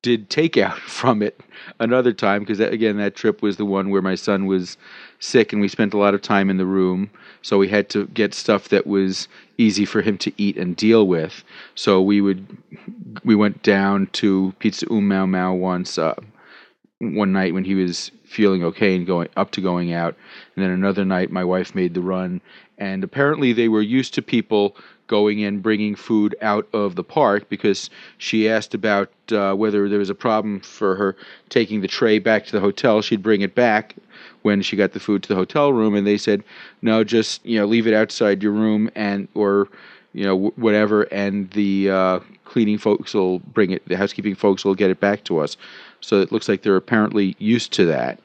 did 0.02 0.30
takeout 0.30 0.76
from 0.78 1.22
it 1.22 1.40
another 1.80 2.12
time 2.12 2.40
because 2.40 2.60
again 2.60 2.96
that 2.98 3.16
trip 3.16 3.42
was 3.42 3.56
the 3.56 3.64
one 3.64 3.90
where 3.90 4.02
my 4.02 4.14
son 4.14 4.46
was 4.46 4.76
sick 5.20 5.52
and 5.52 5.60
we 5.60 5.68
spent 5.68 5.94
a 5.94 5.98
lot 5.98 6.14
of 6.14 6.22
time 6.22 6.50
in 6.50 6.56
the 6.56 6.66
room 6.66 7.10
so 7.42 7.58
we 7.58 7.68
had 7.68 7.88
to 7.90 8.06
get 8.08 8.34
stuff 8.34 8.68
that 8.68 8.86
was 8.86 9.28
easy 9.56 9.84
for 9.84 10.02
him 10.02 10.18
to 10.18 10.32
eat 10.36 10.56
and 10.56 10.76
deal 10.76 11.06
with. 11.06 11.44
So 11.74 12.02
we 12.02 12.20
would 12.20 12.46
we 13.24 13.34
went 13.34 13.62
down 13.62 14.08
to 14.14 14.54
pizza 14.58 14.86
um 14.90 15.08
mau 15.08 15.54
once 15.54 15.98
uh, 15.98 16.14
one 16.98 17.32
night 17.32 17.54
when 17.54 17.64
he 17.64 17.74
was 17.74 18.10
feeling 18.24 18.62
okay 18.64 18.96
and 18.96 19.06
going 19.06 19.28
up 19.36 19.50
to 19.52 19.60
going 19.60 19.92
out. 19.92 20.16
And 20.54 20.64
then 20.64 20.70
another 20.70 21.04
night 21.04 21.30
my 21.30 21.44
wife 21.44 21.74
made 21.74 21.94
the 21.94 22.00
run. 22.00 22.40
And 22.76 23.02
apparently 23.02 23.52
they 23.52 23.68
were 23.68 23.82
used 23.82 24.14
to 24.14 24.22
people 24.22 24.76
going 25.08 25.40
in 25.40 25.60
bringing 25.60 25.94
food 25.96 26.36
out 26.40 26.68
of 26.72 26.94
the 26.94 27.02
park 27.02 27.48
because 27.48 27.90
she 28.18 28.48
asked 28.48 28.74
about 28.74 29.10
uh, 29.32 29.54
whether 29.54 29.88
there 29.88 29.98
was 29.98 30.10
a 30.10 30.14
problem 30.14 30.60
for 30.60 30.94
her 30.94 31.16
taking 31.48 31.80
the 31.80 31.88
tray 31.88 32.18
back 32.18 32.46
to 32.46 32.52
the 32.52 32.60
hotel 32.60 33.02
she'd 33.02 33.22
bring 33.22 33.40
it 33.40 33.54
back 33.54 33.96
when 34.42 34.62
she 34.62 34.76
got 34.76 34.92
the 34.92 35.00
food 35.00 35.22
to 35.22 35.28
the 35.28 35.34
hotel 35.34 35.72
room 35.72 35.94
and 35.94 36.06
they 36.06 36.16
said 36.16 36.44
no 36.82 37.02
just 37.02 37.44
you 37.44 37.58
know 37.58 37.66
leave 37.66 37.86
it 37.86 37.94
outside 37.94 38.42
your 38.42 38.52
room 38.52 38.90
and 38.94 39.26
or 39.34 39.68
you 40.12 40.24
know 40.24 40.48
wh- 40.48 40.58
whatever 40.58 41.02
and 41.04 41.50
the 41.50 41.90
uh, 41.90 42.20
cleaning 42.44 42.78
folks 42.78 43.14
will 43.14 43.40
bring 43.40 43.70
it 43.70 43.86
the 43.88 43.96
housekeeping 43.96 44.34
folks 44.34 44.64
will 44.64 44.74
get 44.74 44.90
it 44.90 45.00
back 45.00 45.24
to 45.24 45.38
us 45.38 45.56
so 46.00 46.20
it 46.20 46.30
looks 46.30 46.48
like 46.48 46.62
they're 46.62 46.76
apparently 46.76 47.34
used 47.38 47.72
to 47.72 47.84
that 47.86 48.20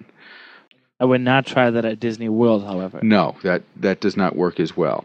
I 0.99 1.05
would 1.05 1.21
not 1.21 1.45
try 1.45 1.69
that 1.69 1.83
at 1.83 1.99
Disney 1.99 2.29
World, 2.29 2.63
however. 2.63 2.99
no, 3.01 3.35
that 3.43 3.63
that 3.77 3.99
does 3.99 4.15
not 4.15 4.37
work 4.37 4.57
as 4.57 4.77
well. 4.77 5.03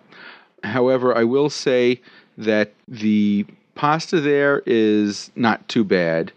However, 0.65 1.17
I 1.17 1.25
will 1.25 1.51
say 1.51 2.01
that 2.37 2.73
the 2.87 3.47
pasta 3.75 4.21
there 4.21 4.63
is 4.67 5.31
not 5.37 5.69
too 5.69 5.85
bad. 5.85 6.33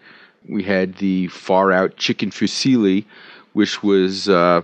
We 0.47 0.63
had 0.63 0.95
the 0.95 1.27
far 1.27 1.71
out 1.71 1.97
chicken 1.97 2.31
fusilli, 2.31 3.05
which 3.53 3.83
was 3.83 4.29
uh, 4.29 4.61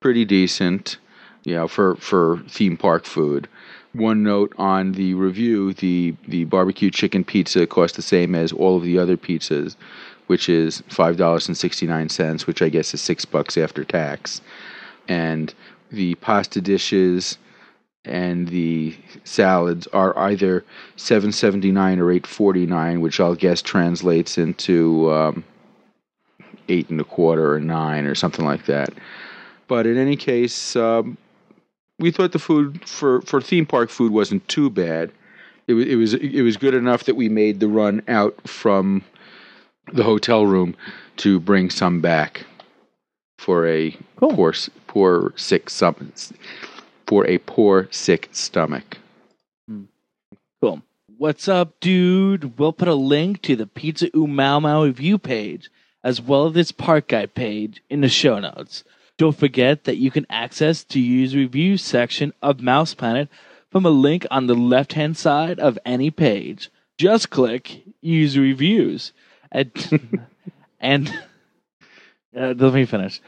pretty 0.00 0.24
decent, 0.24 0.98
you 1.44 1.54
know, 1.54 1.68
for 1.68 1.96
for 1.96 2.42
theme 2.48 2.76
park 2.76 3.04
food. 3.04 3.48
One 3.92 4.22
note 4.22 4.52
on 4.56 4.92
the 4.92 5.14
review: 5.14 5.72
the 5.74 6.14
the 6.28 6.44
barbecue 6.44 6.90
chicken 6.90 7.24
pizza 7.24 7.66
cost 7.66 7.96
the 7.96 8.02
same 8.02 8.34
as 8.34 8.52
all 8.52 8.76
of 8.76 8.84
the 8.84 8.98
other 8.98 9.16
pizzas, 9.16 9.76
which 10.28 10.48
is 10.48 10.82
five 10.88 11.16
dollars 11.16 11.48
and 11.48 11.56
sixty 11.56 11.86
nine 11.86 12.08
cents, 12.08 12.46
which 12.46 12.62
I 12.62 12.68
guess 12.68 12.94
is 12.94 13.00
six 13.00 13.24
bucks 13.24 13.56
after 13.58 13.84
tax 13.84 14.40
and 15.10 15.52
the 15.90 16.14
pasta 16.16 16.60
dishes 16.60 17.36
and 18.04 18.48
the 18.48 18.96
salads 19.24 19.86
are 19.88 20.16
either 20.18 20.64
779 20.96 21.98
or 21.98 22.10
849 22.10 23.00
which 23.00 23.20
i'll 23.20 23.34
guess 23.34 23.60
translates 23.60 24.38
into 24.38 25.10
um, 25.12 25.44
eight 26.68 26.88
and 26.88 27.00
a 27.00 27.04
quarter 27.04 27.54
or 27.54 27.60
nine 27.60 28.06
or 28.06 28.14
something 28.14 28.44
like 28.44 28.64
that 28.66 28.90
but 29.68 29.86
in 29.86 29.98
any 29.98 30.16
case 30.16 30.74
um, 30.76 31.18
we 31.98 32.10
thought 32.10 32.32
the 32.32 32.38
food 32.38 32.86
for, 32.88 33.20
for 33.22 33.40
theme 33.40 33.66
park 33.66 33.90
food 33.90 34.12
wasn't 34.12 34.46
too 34.48 34.70
bad 34.70 35.12
it, 35.66 35.74
it 35.74 35.96
was 35.96 36.14
it 36.14 36.42
was 36.42 36.56
good 36.56 36.74
enough 36.74 37.04
that 37.04 37.16
we 37.16 37.28
made 37.28 37.60
the 37.60 37.68
run 37.68 38.02
out 38.08 38.34
from 38.48 39.04
the 39.92 40.02
hotel 40.04 40.46
room 40.46 40.74
to 41.16 41.38
bring 41.38 41.68
some 41.68 42.00
back 42.00 42.46
for 43.38 43.66
a 43.66 43.94
Cool. 44.16 44.34
poor 44.34 44.54
poor 44.86 45.32
sick 45.36 45.68
some 45.70 46.12
for 47.10 47.26
a 47.26 47.38
poor 47.38 47.88
sick 47.90 48.28
stomach. 48.30 48.98
Cool. 50.60 50.80
What's 51.18 51.48
up, 51.48 51.80
dude? 51.80 52.56
We'll 52.56 52.72
put 52.72 52.86
a 52.86 52.94
link 52.94 53.42
to 53.42 53.56
the 53.56 53.66
Pizza 53.66 54.16
Oom 54.16 54.36
Mow 54.36 54.84
review 54.84 55.18
page 55.18 55.72
as 56.04 56.20
well 56.20 56.46
as 56.46 56.52
this 56.52 56.70
park 56.70 57.08
guide 57.08 57.34
page 57.34 57.82
in 57.90 58.00
the 58.00 58.08
show 58.08 58.38
notes. 58.38 58.84
Don't 59.18 59.36
forget 59.36 59.84
that 59.84 59.96
you 59.96 60.12
can 60.12 60.24
access 60.30 60.84
the 60.84 61.00
user 61.00 61.38
review 61.38 61.78
section 61.78 62.32
of 62.40 62.62
Mouse 62.62 62.94
Planet 62.94 63.28
from 63.72 63.84
a 63.84 63.90
link 63.90 64.24
on 64.30 64.46
the 64.46 64.54
left 64.54 64.92
hand 64.92 65.16
side 65.16 65.58
of 65.58 65.80
any 65.84 66.12
page. 66.12 66.70
Just 66.96 67.28
click 67.28 67.82
user 68.00 68.40
reviews 68.40 69.12
and 69.50 69.72
and 70.80 71.08
uh, 72.38 72.54
let 72.56 72.72
me 72.72 72.84
finish. 72.84 73.20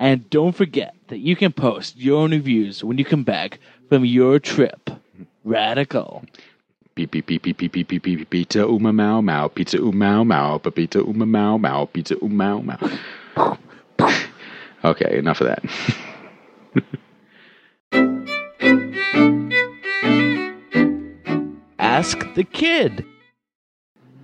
And 0.00 0.28
don't 0.30 0.56
forget 0.56 0.94
that 1.08 1.18
you 1.18 1.36
can 1.36 1.52
post 1.52 1.98
your 1.98 2.22
own 2.22 2.30
reviews 2.30 2.82
when 2.82 2.96
you 2.96 3.04
come 3.04 3.22
back 3.22 3.60
from 3.90 4.02
your 4.06 4.38
trip. 4.38 4.88
Radical. 5.44 6.24
Beep 6.94 7.10
beep 7.10 7.26
beep 7.26 7.42
beep 7.42 7.58
beep 7.58 7.72
beep 7.72 7.86
beep 7.86 8.02
beep 8.02 8.30
pizza 8.30 8.66
uma 8.66 8.94
mau 8.94 9.20
mau 9.20 9.50
pizza 9.50 9.78
uma 9.78 10.24
mau 10.24 10.58
pizza 10.58 11.02
uma 11.02 11.26
mau 11.26 11.58
mau 11.58 11.86
pizza 11.86 12.16
mau. 12.22 12.64
Okay, 14.82 15.18
enough 15.18 15.42
of 15.42 15.48
that. 15.48 15.62
Ask 21.78 22.18
the 22.34 22.44
Kid. 22.44 23.04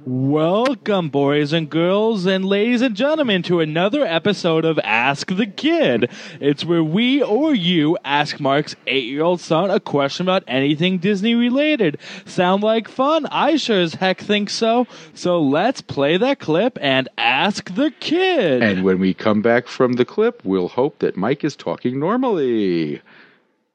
Welcome, 0.09 1.09
boys 1.09 1.53
and 1.53 1.69
girls, 1.69 2.27
and 2.27 2.45
ladies 2.45 2.81
and 2.81 2.95
gentlemen, 2.95 3.43
to 3.43 3.59
another 3.59 4.07
episode 4.07 4.65
of 4.65 4.79
Ask 4.85 5.35
the 5.35 5.49
Kid. 5.49 6.09
It's 6.39 6.65
where 6.65 6.85
we 6.85 7.21
or 7.21 7.53
you 7.53 7.99
ask 8.05 8.39
Mark's 8.39 8.77
eight 8.87 9.07
year 9.07 9.25
old 9.25 9.41
son 9.41 9.69
a 9.69 9.81
question 9.81 10.25
about 10.25 10.45
anything 10.47 10.99
Disney 10.99 11.35
related. 11.35 11.99
Sound 12.25 12.63
like 12.63 12.87
fun? 12.87 13.27
I 13.33 13.57
sure 13.57 13.81
as 13.81 13.95
heck 13.95 14.21
think 14.21 14.49
so. 14.49 14.87
So 15.13 15.43
let's 15.43 15.81
play 15.81 16.17
that 16.19 16.39
clip 16.39 16.79
and 16.81 17.09
ask 17.19 17.75
the 17.75 17.91
kid. 17.91 18.63
And 18.63 18.85
when 18.85 19.01
we 19.01 19.13
come 19.13 19.43
back 19.43 19.67
from 19.67 19.95
the 19.95 20.05
clip, 20.05 20.41
we'll 20.45 20.69
hope 20.69 21.01
that 21.01 21.17
Mike 21.17 21.43
is 21.43 21.57
talking 21.57 21.99
normally. 21.99 23.03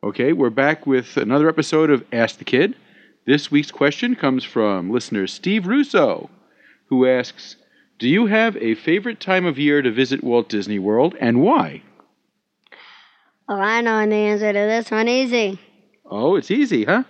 Okay, 0.02 0.32
we're 0.32 0.50
back 0.50 0.88
with 0.88 1.18
another 1.18 1.50
episode 1.50 1.92
of 1.92 2.06
Ask 2.14 2.38
the 2.38 2.46
Kid. 2.46 2.78
This 3.26 3.52
week's 3.52 3.72
question 3.72 4.16
comes 4.16 4.44
from 4.44 4.90
listener 4.90 5.28
Steve 5.28 5.68
Russo, 5.68 6.30
who 6.88 7.08
asks 7.08 7.56
Do 8.00 8.08
you 8.10 8.26
have 8.26 8.58
a 8.58 8.76
favorite 8.76 9.20
time 9.20 9.46
of 9.46 9.60
year 9.60 9.82
to 9.82 9.92
visit 9.92 10.24
Walt 10.24 10.50
Disney 10.50 10.80
World 10.80 11.16
and 11.20 11.42
why? 11.42 11.84
Oh, 13.48 13.56
I 13.56 13.82
know 13.82 14.06
the 14.08 14.16
answer 14.16 14.52
to 14.52 14.60
this 14.60 14.90
one. 14.90 15.08
Easy. 15.08 15.60
Oh, 16.06 16.36
it's 16.36 16.50
easy, 16.52 16.86
huh? 16.86 17.04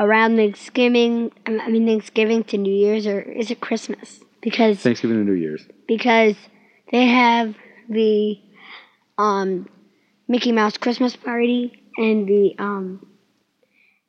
Around 0.00 0.36
Thanksgiving, 0.36 1.32
I 1.46 1.68
mean 1.70 1.86
Thanksgiving 1.86 2.44
to 2.44 2.56
New 2.58 2.72
Year's, 2.74 3.06
or 3.06 3.20
is 3.20 3.50
it 3.50 3.60
Christmas? 3.60 4.20
Because 4.40 4.78
Thanksgiving 4.78 5.18
to 5.18 5.24
New 5.24 5.38
Year's. 5.38 5.66
because 5.88 6.36
they 6.92 7.06
have 7.06 7.54
the 7.88 8.38
um, 9.18 9.68
Mickey 10.28 10.52
Mouse 10.52 10.76
Christmas 10.78 11.16
party 11.16 11.82
and 11.96 12.28
the 12.28 12.54
um, 12.58 13.04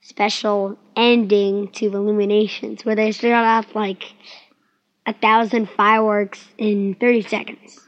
special 0.02 0.78
ending 0.96 1.72
to 1.74 1.86
Illuminations, 1.86 2.86
where 2.86 2.96
they 2.96 3.12
start 3.12 3.46
off 3.46 3.76
like 3.76 4.04
a 5.06 5.14
thousand 5.14 5.70
fireworks 5.70 6.48
in 6.58 6.96
thirty 6.96 7.22
seconds. 7.22 7.80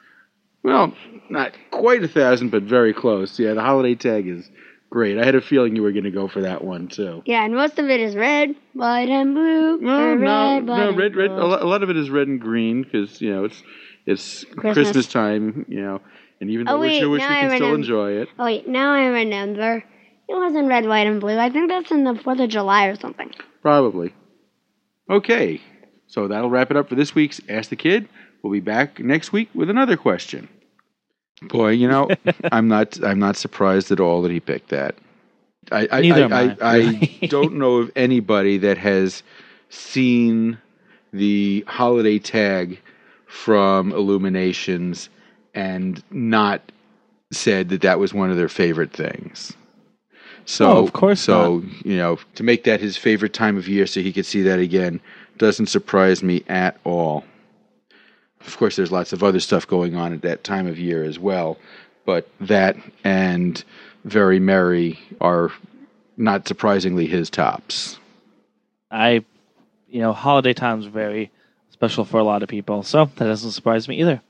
Well, 0.63 0.93
not 1.29 1.53
quite 1.71 2.03
a 2.03 2.07
thousand, 2.07 2.49
but 2.49 2.63
very 2.63 2.93
close. 2.93 3.39
Yeah, 3.39 3.53
the 3.53 3.61
holiday 3.61 3.95
tag 3.95 4.27
is 4.27 4.49
great. 4.91 5.17
I 5.17 5.25
had 5.25 5.35
a 5.35 5.41
feeling 5.41 5.75
you 5.75 5.81
were 5.81 5.91
going 5.91 6.03
to 6.03 6.11
go 6.11 6.27
for 6.27 6.41
that 6.41 6.63
one, 6.63 6.87
too. 6.87 7.23
Yeah, 7.25 7.43
and 7.43 7.55
most 7.55 7.79
of 7.79 7.89
it 7.89 7.99
is 7.99 8.15
red, 8.15 8.55
white, 8.73 9.09
and 9.09 9.33
blue. 9.33 9.79
No, 9.79 10.13
no, 10.13 10.15
red, 10.15 10.65
no, 10.65 10.95
red, 10.95 11.15
red. 11.15 11.31
A 11.31 11.45
lot, 11.45 11.61
a 11.63 11.65
lot 11.65 11.81
of 11.81 11.89
it 11.89 11.97
is 11.97 12.09
red 12.09 12.27
and 12.27 12.39
green 12.39 12.83
because 12.83 13.19
you 13.21 13.33
know 13.33 13.45
it's 13.45 13.63
it's 14.05 14.43
Christmas. 14.43 14.91
Christmas. 14.91 15.07
time, 15.07 15.65
you 15.67 15.81
know, 15.81 16.01
and 16.39 16.49
even 16.51 16.65
though 16.67 16.73
Oh, 16.73 16.79
we're 16.79 16.87
wait, 16.87 16.99
Jewish, 16.99 17.21
we 17.21 17.27
can 17.27 17.55
still 17.55 17.73
enjoy 17.73 18.11
it. 18.13 18.29
Oh 18.37 18.45
wait, 18.45 18.67
now 18.67 18.93
I 18.93 19.05
remember. 19.07 19.83
It 20.31 20.37
wasn't 20.37 20.69
red, 20.69 20.87
white, 20.87 21.07
and 21.07 21.19
blue. 21.19 21.37
I 21.37 21.49
think 21.49 21.69
that's 21.69 21.91
in 21.91 22.05
the 22.05 22.15
Fourth 22.15 22.39
of 22.39 22.47
July 22.47 22.85
or 22.85 22.95
something. 22.95 23.31
Probably. 23.61 24.13
Okay, 25.09 25.59
so 26.07 26.29
that'll 26.29 26.49
wrap 26.49 26.71
it 26.71 26.77
up 26.77 26.87
for 26.87 26.95
this 26.95 27.13
week's 27.13 27.41
Ask 27.49 27.69
the 27.69 27.75
Kid. 27.75 28.07
We'll 28.41 28.53
be 28.53 28.61
back 28.61 28.99
next 28.99 29.33
week 29.33 29.49
with 29.53 29.69
another 29.69 29.97
question. 29.97 30.47
Boy, 31.41 31.71
you 31.71 31.85
know, 31.85 32.09
I'm 32.51 32.69
not 32.69 33.03
I'm 33.03 33.19
not 33.19 33.35
surprised 33.35 33.91
at 33.91 33.99
all 33.99 34.21
that 34.21 34.31
he 34.31 34.39
picked 34.39 34.69
that. 34.69 34.95
I 35.69 35.89
I, 35.91 35.99
Neither 35.99 36.21
I, 36.21 36.25
am 36.25 36.33
I, 36.33 36.57
I, 36.61 36.77
I 37.21 37.25
don't 37.27 37.55
know 37.55 37.79
of 37.79 37.91
anybody 37.97 38.57
that 38.59 38.77
has 38.77 39.23
seen 39.67 40.57
the 41.11 41.65
holiday 41.67 42.19
tag 42.19 42.79
from 43.27 43.91
Illuminations 43.91 45.09
and 45.53 46.01
not 46.09 46.71
said 47.33 47.67
that 47.67 47.81
that 47.81 47.99
was 47.99 48.13
one 48.13 48.31
of 48.31 48.37
their 48.37 48.47
favorite 48.47 48.93
things. 48.93 49.57
So 50.45 50.71
Oh, 50.71 50.83
of 50.83 50.93
course 50.93 51.21
So 51.21 51.63
you 51.83 51.97
know, 51.97 52.19
to 52.35 52.43
make 52.43 52.63
that 52.65 52.79
his 52.79 52.97
favorite 52.97 53.33
time 53.33 53.57
of 53.57 53.67
year, 53.67 53.85
so 53.87 54.01
he 54.01 54.13
could 54.13 54.25
see 54.25 54.41
that 54.43 54.59
again, 54.59 54.99
doesn't 55.37 55.67
surprise 55.67 56.21
me 56.23 56.43
at 56.47 56.77
all. 56.83 57.23
Of 58.45 58.57
course, 58.57 58.75
there's 58.75 58.91
lots 58.91 59.13
of 59.13 59.23
other 59.23 59.39
stuff 59.39 59.67
going 59.67 59.95
on 59.95 60.13
at 60.13 60.21
that 60.23 60.43
time 60.43 60.67
of 60.67 60.79
year 60.79 61.03
as 61.03 61.19
well, 61.19 61.57
but 62.05 62.27
that 62.39 62.75
and 63.03 63.63
Very 64.03 64.39
Merry 64.39 64.99
are 65.19 65.51
not 66.17 66.47
surprisingly 66.47 67.05
his 67.07 67.29
tops. 67.29 67.99
I, 68.89 69.23
you 69.89 70.01
know, 70.01 70.11
holiday 70.13 70.53
time's 70.53 70.87
are 70.87 70.91
very 70.91 71.31
special 71.69 72.03
for 72.03 72.19
a 72.19 72.23
lot 72.23 72.43
of 72.43 72.49
people, 72.49 72.83
so 72.83 73.05
that 73.05 73.25
doesn't 73.25 73.51
surprise 73.51 73.87
me 73.87 73.99
either. 73.99 74.21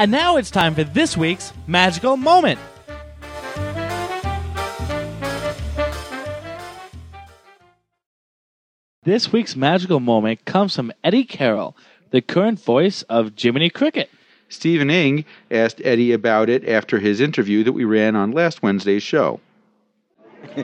And 0.00 0.12
now 0.12 0.36
it's 0.36 0.52
time 0.52 0.76
for 0.76 0.84
this 0.84 1.16
week's 1.16 1.52
magical 1.66 2.16
moment. 2.16 2.60
This 9.02 9.32
week's 9.32 9.56
magical 9.56 9.98
moment 9.98 10.44
comes 10.44 10.76
from 10.76 10.92
Eddie 11.02 11.24
Carroll, 11.24 11.76
the 12.12 12.20
current 12.20 12.60
voice 12.60 13.02
of 13.08 13.32
Jiminy 13.36 13.70
Cricket. 13.70 14.08
Stephen 14.48 14.88
Ing 14.88 15.24
asked 15.50 15.82
Eddie 15.82 16.12
about 16.12 16.48
it 16.48 16.68
after 16.68 17.00
his 17.00 17.20
interview 17.20 17.64
that 17.64 17.72
we 17.72 17.84
ran 17.84 18.14
on 18.14 18.30
last 18.30 18.62
Wednesday's 18.62 19.02
show. 19.02 19.40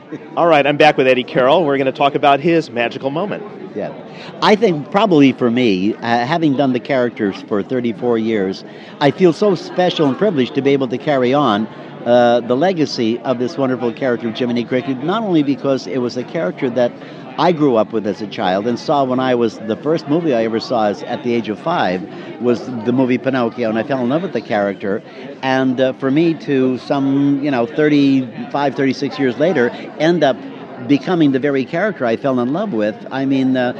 All 0.35 0.47
right, 0.47 0.65
I'm 0.65 0.77
back 0.77 0.97
with 0.97 1.07
Eddie 1.07 1.23
Carroll. 1.23 1.65
We're 1.65 1.77
going 1.77 1.85
to 1.85 1.91
talk 1.91 2.15
about 2.15 2.39
his 2.39 2.69
magical 2.69 3.11
moment. 3.11 3.75
Yeah. 3.75 3.93
I 4.41 4.55
think 4.55 4.89
probably 4.91 5.31
for 5.31 5.51
me, 5.51 5.95
uh, 5.95 5.99
having 5.99 6.55
done 6.55 6.73
the 6.73 6.79
characters 6.79 7.41
for 7.43 7.61
34 7.61 8.17
years, 8.17 8.63
I 8.99 9.11
feel 9.11 9.33
so 9.33 9.55
special 9.55 10.07
and 10.07 10.17
privileged 10.17 10.55
to 10.55 10.61
be 10.61 10.71
able 10.71 10.87
to 10.89 10.97
carry 10.97 11.33
on 11.33 11.67
uh, 12.05 12.41
the 12.41 12.55
legacy 12.55 13.19
of 13.19 13.39
this 13.39 13.57
wonderful 13.57 13.91
character 13.93 14.31
Jiminy 14.31 14.63
Cricket, 14.63 15.03
not 15.03 15.23
only 15.23 15.43
because 15.43 15.87
it 15.87 15.97
was 15.97 16.17
a 16.17 16.23
character 16.23 16.69
that 16.69 16.91
I 17.37 17.51
grew 17.51 17.75
up 17.75 17.91
with 17.91 18.07
as 18.07 18.21
a 18.21 18.27
child 18.27 18.65
and 18.65 18.79
saw 18.79 19.03
when 19.03 19.19
I 19.19 19.35
was 19.35 19.59
the 19.59 19.75
first 19.75 20.07
movie 20.07 20.33
I 20.33 20.45
ever 20.45 20.61
saw 20.61 20.87
is 20.87 21.03
at 21.03 21.23
the 21.23 21.33
age 21.33 21.49
of 21.49 21.59
five 21.59 22.01
was 22.41 22.65
the 22.85 22.93
movie 22.93 23.17
Pinocchio, 23.17 23.69
and 23.69 23.77
I 23.77 23.83
fell 23.83 24.01
in 24.01 24.09
love 24.09 24.21
with 24.21 24.31
the 24.31 24.41
character. 24.41 25.03
And 25.41 25.79
uh, 25.79 25.93
for 25.93 26.09
me 26.09 26.33
to 26.45 26.77
some, 26.77 27.43
you 27.43 27.51
know, 27.51 27.65
35, 27.65 28.75
36 28.75 29.19
years 29.19 29.37
later, 29.37 29.69
end 29.99 30.23
up 30.23 30.37
becoming 30.87 31.33
the 31.33 31.39
very 31.39 31.65
character 31.65 32.05
I 32.05 32.15
fell 32.15 32.39
in 32.39 32.53
love 32.53 32.71
with, 32.71 32.95
I 33.11 33.25
mean, 33.25 33.57
uh, 33.57 33.73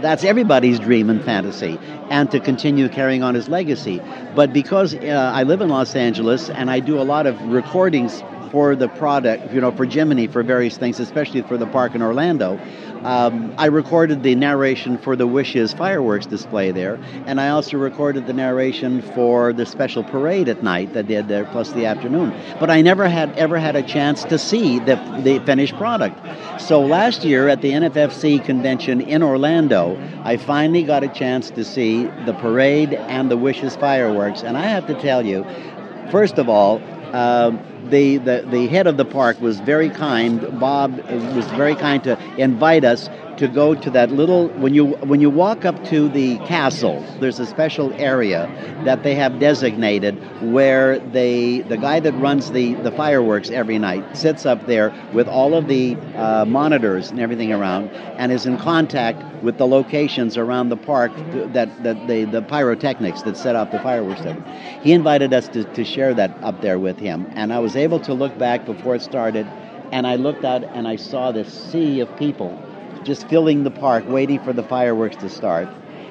that's 0.00 0.24
everybody's 0.24 0.78
dream 0.78 1.08
and 1.10 1.22
fantasy, 1.22 1.78
and 2.10 2.30
to 2.30 2.40
continue 2.40 2.88
carrying 2.88 3.22
on 3.22 3.34
his 3.34 3.48
legacy. 3.48 4.00
But 4.34 4.52
because 4.52 4.94
uh, 4.94 5.32
I 5.34 5.42
live 5.42 5.60
in 5.60 5.68
Los 5.68 5.94
Angeles 5.94 6.50
and 6.50 6.70
I 6.70 6.80
do 6.80 7.00
a 7.00 7.02
lot 7.04 7.26
of 7.26 7.40
recordings 7.42 8.22
for 8.54 8.76
the 8.76 8.86
product, 8.86 9.52
you 9.52 9.60
know, 9.60 9.72
for 9.72 9.84
Jiminy 9.84 10.28
for 10.28 10.44
various 10.44 10.78
things, 10.78 11.00
especially 11.00 11.42
for 11.42 11.56
the 11.56 11.66
park 11.66 11.96
in 11.96 12.02
Orlando. 12.02 12.56
Um, 13.02 13.52
I 13.58 13.66
recorded 13.66 14.22
the 14.22 14.36
narration 14.36 14.96
for 14.96 15.16
the 15.16 15.26
Wishes 15.26 15.72
fireworks 15.72 16.24
display 16.24 16.70
there, 16.70 17.00
and 17.26 17.40
I 17.40 17.48
also 17.48 17.78
recorded 17.78 18.28
the 18.28 18.32
narration 18.32 19.02
for 19.02 19.52
the 19.52 19.66
special 19.66 20.04
parade 20.04 20.48
at 20.48 20.62
night 20.62 20.92
that 20.92 21.08
they 21.08 21.14
had 21.14 21.26
there, 21.26 21.46
plus 21.46 21.72
the 21.72 21.86
afternoon. 21.86 22.32
But 22.60 22.70
I 22.70 22.80
never 22.80 23.08
had 23.08 23.36
ever 23.36 23.58
had 23.58 23.74
a 23.74 23.82
chance 23.82 24.22
to 24.26 24.38
see 24.38 24.78
the, 24.78 24.94
the 25.24 25.42
finished 25.44 25.74
product. 25.74 26.16
So 26.60 26.80
last 26.80 27.24
year 27.24 27.48
at 27.48 27.60
the 27.60 27.72
NFFC 27.72 28.44
convention 28.44 29.00
in 29.00 29.20
Orlando, 29.24 29.98
I 30.22 30.36
finally 30.36 30.84
got 30.84 31.02
a 31.02 31.08
chance 31.08 31.50
to 31.50 31.64
see 31.64 32.04
the 32.24 32.34
parade 32.34 32.94
and 32.94 33.28
the 33.28 33.36
Wishes 33.36 33.74
fireworks, 33.74 34.44
and 34.44 34.56
I 34.56 34.66
have 34.68 34.86
to 34.86 34.94
tell 34.94 35.26
you, 35.26 35.44
first 36.12 36.38
of 36.38 36.48
all. 36.48 36.80
Um, 37.12 37.73
the, 37.90 38.18
the, 38.18 38.46
the 38.50 38.66
head 38.66 38.86
of 38.86 38.96
the 38.96 39.04
park 39.04 39.40
was 39.40 39.60
very 39.60 39.90
kind. 39.90 40.40
Bob 40.60 40.96
was 41.34 41.46
very 41.52 41.74
kind 41.74 42.02
to 42.04 42.18
invite 42.38 42.84
us 42.84 43.08
to 43.36 43.48
go 43.48 43.74
to 43.74 43.90
that 43.90 44.10
little 44.10 44.48
when 44.48 44.74
you 44.74 44.86
when 45.06 45.20
you 45.20 45.30
walk 45.30 45.64
up 45.64 45.82
to 45.84 46.08
the 46.08 46.38
castle 46.38 47.04
there's 47.20 47.40
a 47.40 47.46
special 47.46 47.92
area 47.94 48.46
that 48.84 49.02
they 49.02 49.14
have 49.14 49.38
designated 49.40 50.14
where 50.52 50.98
they 50.98 51.60
the 51.62 51.76
guy 51.76 51.98
that 52.00 52.12
runs 52.14 52.50
the 52.52 52.74
the 52.74 52.92
fireworks 52.92 53.50
every 53.50 53.78
night 53.78 54.16
sits 54.16 54.46
up 54.46 54.66
there 54.66 54.94
with 55.12 55.26
all 55.26 55.54
of 55.54 55.66
the 55.68 55.96
uh, 56.16 56.44
monitors 56.44 57.10
and 57.10 57.18
everything 57.18 57.52
around 57.52 57.88
and 58.18 58.30
is 58.30 58.46
in 58.46 58.56
contact 58.58 59.22
with 59.42 59.58
the 59.58 59.66
locations 59.66 60.36
around 60.36 60.68
the 60.68 60.76
park 60.76 61.12
that 61.52 61.82
that 61.82 62.06
the 62.06 62.24
the 62.24 62.42
pyrotechnics 62.42 63.22
that 63.22 63.36
set 63.36 63.56
off 63.56 63.70
the 63.70 63.80
fireworks 63.80 64.22
he 64.82 64.92
invited 64.92 65.32
us 65.32 65.48
to, 65.48 65.64
to 65.74 65.84
share 65.84 66.14
that 66.14 66.30
up 66.42 66.60
there 66.60 66.78
with 66.78 66.98
him 66.98 67.26
and 67.34 67.52
I 67.52 67.58
was 67.58 67.73
able 67.76 68.00
to 68.00 68.14
look 68.14 68.36
back 68.38 68.66
before 68.66 68.94
it 68.94 69.02
started 69.02 69.46
and 69.92 70.06
I 70.06 70.16
looked 70.16 70.44
out 70.44 70.64
and 70.64 70.88
I 70.88 70.96
saw 70.96 71.30
this 71.30 71.52
sea 71.70 72.00
of 72.00 72.16
people 72.16 72.60
just 73.04 73.28
filling 73.28 73.62
the 73.62 73.70
park, 73.70 74.04
waiting 74.08 74.40
for 74.42 74.52
the 74.52 74.62
fireworks 74.62 75.16
to 75.16 75.28
start. 75.28 75.68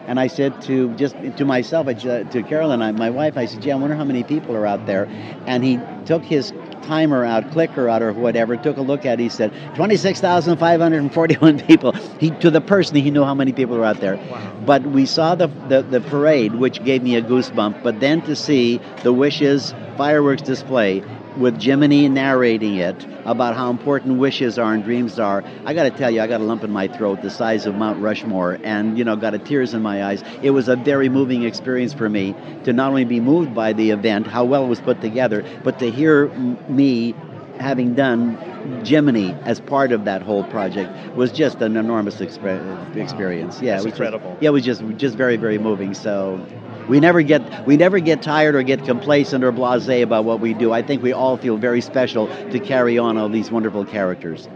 And 0.07 0.19
I 0.19 0.27
said 0.27 0.61
to 0.63 0.93
just 0.95 1.15
to 1.37 1.45
myself, 1.45 1.87
to 1.87 2.43
Carolyn, 2.47 2.79
my 2.95 3.09
wife, 3.09 3.37
I 3.37 3.45
said, 3.45 3.61
"Gee, 3.61 3.71
I 3.71 3.75
wonder 3.75 3.95
how 3.95 4.03
many 4.03 4.23
people 4.23 4.55
are 4.55 4.65
out 4.65 4.85
there." 4.85 5.07
And 5.47 5.63
he 5.63 5.79
took 6.05 6.23
his 6.23 6.53
timer 6.81 7.23
out, 7.23 7.51
clicker 7.51 7.87
out, 7.87 8.01
or 8.01 8.11
whatever. 8.11 8.57
Took 8.57 8.75
a 8.75 8.81
look 8.81 9.05
at. 9.05 9.19
it. 9.19 9.23
He 9.23 9.29
said, 9.29 9.53
"Twenty-six 9.75 10.19
thousand 10.19 10.57
five 10.57 10.81
hundred 10.81 11.03
and 11.03 11.13
forty-one 11.13 11.59
people." 11.67 11.93
He 12.19 12.31
to 12.31 12.51
the 12.51 12.59
person 12.59 12.97
he 12.97 13.11
knew 13.11 13.23
how 13.23 13.33
many 13.33 13.53
people 13.53 13.77
were 13.77 13.85
out 13.85 14.01
there. 14.01 14.17
Wow. 14.17 14.53
But 14.65 14.83
we 14.83 15.05
saw 15.05 15.35
the, 15.35 15.47
the 15.69 15.81
the 15.83 16.01
parade, 16.01 16.55
which 16.55 16.83
gave 16.83 17.01
me 17.01 17.15
a 17.15 17.21
goosebump. 17.21 17.81
But 17.81 18.01
then 18.01 18.21
to 18.23 18.35
see 18.35 18.81
the 19.03 19.13
wishes 19.13 19.73
fireworks 19.95 20.41
display 20.41 21.01
with 21.37 21.61
Jiminy 21.61 22.07
narrating 22.09 22.75
it 22.75 23.05
about 23.25 23.55
how 23.55 23.69
important 23.69 24.17
wishes 24.19 24.59
are 24.59 24.73
and 24.73 24.83
dreams 24.83 25.19
are, 25.19 25.43
I 25.65 25.73
got 25.73 25.83
to 25.83 25.91
tell 25.91 26.11
you, 26.11 26.21
I 26.21 26.27
got 26.27 26.41
a 26.41 26.43
lump 26.43 26.63
in 26.63 26.71
my 26.71 26.87
throat 26.87 27.21
the 27.21 27.29
size 27.29 27.65
of 27.65 27.75
Mount 27.75 27.99
Rushmore, 27.99 28.59
and 28.63 28.97
you 28.97 29.03
know, 29.03 29.15
got 29.15 29.33
a 29.33 29.39
tears 29.39 29.73
in 29.73 29.81
my 29.81 30.03
eyes. 30.03 30.23
It 30.41 30.51
was 30.51 30.67
a 30.67 30.75
very 30.75 31.09
moving 31.09 31.43
experience 31.43 31.93
for 31.93 32.09
me 32.09 32.35
to 32.65 32.73
not 32.73 32.89
only 32.89 33.05
be 33.05 33.19
moved 33.19 33.53
by 33.55 33.73
the 33.73 33.91
event, 33.91 34.27
how 34.27 34.45
well 34.45 34.65
it 34.65 34.67
was 34.67 34.81
put 34.81 35.01
together, 35.01 35.43
but 35.63 35.79
to 35.79 35.89
hear 35.89 36.29
m- 36.33 36.57
me 36.67 37.15
having 37.59 37.93
done 37.95 38.37
Jiminy 38.85 39.35
as 39.45 39.59
part 39.59 39.91
of 39.91 40.05
that 40.05 40.21
whole 40.21 40.43
project 40.45 40.91
was 41.15 41.31
just 41.31 41.61
an 41.61 41.75
enormous 41.75 42.15
exp- 42.17 42.95
experience. 42.97 43.61
Yeah, 43.61 43.73
That's 43.73 43.83
it 43.83 43.87
was 43.87 43.93
incredible. 43.93 44.31
Just, 44.31 44.41
yeah, 44.41 44.49
it 44.49 44.53
was 44.53 44.63
just 44.65 44.83
just 44.97 45.15
very 45.15 45.37
very 45.37 45.57
moving. 45.57 45.93
So 45.93 46.45
we 46.87 46.99
never 46.99 47.21
get 47.21 47.65
we 47.65 47.77
never 47.77 47.99
get 47.99 48.21
tired 48.21 48.55
or 48.55 48.63
get 48.63 48.83
complacent 48.85 49.43
or 49.43 49.51
blasé 49.51 50.03
about 50.03 50.25
what 50.25 50.39
we 50.39 50.53
do. 50.53 50.71
I 50.71 50.81
think 50.81 51.01
we 51.01 51.13
all 51.13 51.37
feel 51.37 51.57
very 51.57 51.81
special 51.81 52.27
to 52.51 52.59
carry 52.59 52.97
on 52.97 53.17
all 53.17 53.29
these 53.29 53.51
wonderful 53.51 53.85
characters. 53.85 54.47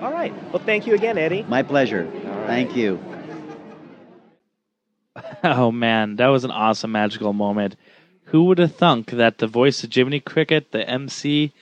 All 0.00 0.12
right. 0.12 0.32
Well, 0.52 0.62
thank 0.64 0.86
you 0.86 0.94
again, 0.94 1.18
Eddie. 1.18 1.44
My 1.44 1.62
pleasure. 1.62 2.10
Thank 2.46 2.76
you. 2.76 3.00
Oh 5.42 5.70
man, 5.70 6.16
that 6.16 6.26
was 6.26 6.44
an 6.44 6.50
awesome 6.50 6.92
magical 6.92 7.32
moment. 7.32 7.76
Who 8.26 8.44
would 8.44 8.58
have 8.58 8.74
thunk 8.74 9.12
that 9.12 9.38
the 9.38 9.46
voice 9.46 9.82
of 9.82 9.92
Jiminy 9.92 10.20
Cricket, 10.20 10.72
the 10.72 10.88
MC 10.88 11.52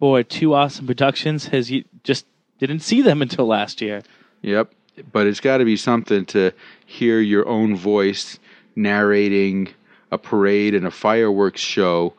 for 0.00 0.22
two 0.22 0.54
awesome 0.54 0.86
productions, 0.86 1.46
has 1.46 1.70
you 1.70 1.84
just 2.02 2.26
didn't 2.58 2.80
see 2.80 3.02
them 3.02 3.22
until 3.26 3.46
last 3.46 3.80
year. 3.80 4.02
Yep, 4.42 4.72
but 5.12 5.26
it's 5.26 5.40
got 5.40 5.58
to 5.58 5.64
be 5.64 5.76
something 5.76 6.24
to 6.26 6.52
hear 6.84 7.20
your 7.20 7.46
own 7.46 7.76
voice 7.76 8.38
narrating 8.76 9.68
a 10.12 10.18
parade 10.18 10.74
and 10.74 10.86
a 10.86 10.90
fireworks 10.90 11.60
show 11.60 12.14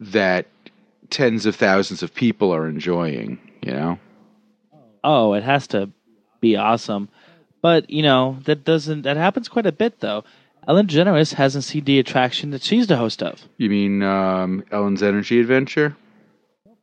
that 0.00 0.46
tens 1.10 1.46
of 1.46 1.54
thousands 1.54 2.02
of 2.02 2.14
people 2.14 2.52
are 2.52 2.68
enjoying, 2.68 3.38
you 3.62 3.72
know? 3.72 3.98
Oh, 5.04 5.34
it 5.34 5.42
has 5.44 5.66
to 5.68 5.90
be 6.40 6.56
awesome. 6.56 7.08
But, 7.60 7.90
you 7.90 8.02
know, 8.02 8.38
that 8.44 8.64
doesn't 8.64 9.02
that 9.02 9.16
happens 9.16 9.48
quite 9.48 9.66
a 9.66 9.72
bit 9.72 10.00
though. 10.00 10.24
Ellen 10.66 10.86
DeGeneres 10.86 11.34
hasn't 11.34 11.64
seen 11.64 11.84
the 11.84 11.98
attraction 11.98 12.50
that 12.50 12.62
she's 12.62 12.86
the 12.86 12.96
host 12.96 13.22
of. 13.22 13.42
You 13.56 13.70
mean 13.70 14.02
um, 14.02 14.64
Ellen's 14.70 15.02
Energy 15.02 15.40
Adventure? 15.40 15.96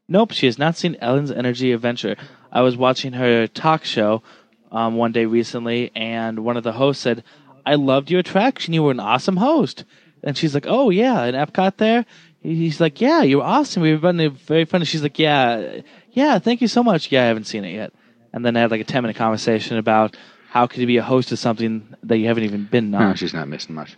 Nope, 0.07 0.31
she 0.31 0.47
has 0.47 0.57
not 0.57 0.75
seen 0.75 0.97
Ellen's 1.01 1.31
Energy 1.31 1.71
Adventure. 1.71 2.15
I 2.51 2.61
was 2.61 2.77
watching 2.77 3.13
her 3.13 3.47
talk 3.47 3.85
show 3.85 4.23
um, 4.71 4.95
one 4.95 5.11
day 5.11 5.25
recently, 5.25 5.91
and 5.95 6.39
one 6.39 6.57
of 6.57 6.63
the 6.63 6.73
hosts 6.73 7.03
said, 7.03 7.23
I 7.65 7.75
loved 7.75 8.11
your 8.11 8.19
attraction. 8.19 8.73
You 8.73 8.83
were 8.83 8.91
an 8.91 8.99
awesome 8.99 9.37
host. 9.37 9.83
And 10.23 10.37
she's 10.37 10.53
like, 10.53 10.65
Oh, 10.67 10.89
yeah, 10.89 11.23
in 11.25 11.35
Epcot 11.35 11.77
there? 11.77 12.05
He's 12.41 12.79
like, 12.79 13.01
Yeah, 13.01 13.21
you're 13.23 13.43
awesome. 13.43 13.81
We 13.83 13.95
were 13.95 14.29
very 14.29 14.65
funny. 14.65 14.85
She's 14.85 15.03
like, 15.03 15.17
Yeah, 15.19 15.81
yeah, 16.11 16.39
thank 16.39 16.61
you 16.61 16.67
so 16.67 16.83
much. 16.83 17.11
Yeah, 17.11 17.23
I 17.23 17.27
haven't 17.27 17.45
seen 17.45 17.65
it 17.65 17.73
yet. 17.73 17.93
And 18.33 18.45
then 18.45 18.55
I 18.57 18.61
had 18.61 18.71
like 18.71 18.81
a 18.81 18.85
10 18.85 19.03
minute 19.03 19.15
conversation 19.15 19.77
about 19.77 20.15
how 20.49 20.67
could 20.67 20.79
you 20.79 20.87
be 20.87 20.97
a 20.97 21.03
host 21.03 21.31
of 21.31 21.39
something 21.39 21.87
that 22.03 22.17
you 22.17 22.27
haven't 22.27 22.43
even 22.43 22.65
been 22.65 22.93
on. 22.95 23.09
No, 23.09 23.15
she's 23.15 23.33
not 23.33 23.47
missing 23.47 23.75
much. 23.75 23.95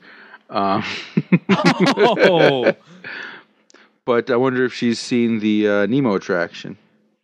Um, 0.49 0.83
oh. 1.49 2.73
But 4.05 4.29
I 4.29 4.37
wonder 4.37 4.63
if 4.63 4.73
she's 4.73 4.99
seen 4.99 5.39
the 5.39 5.67
uh, 5.67 5.85
Nemo 5.85 6.15
attraction. 6.15 6.77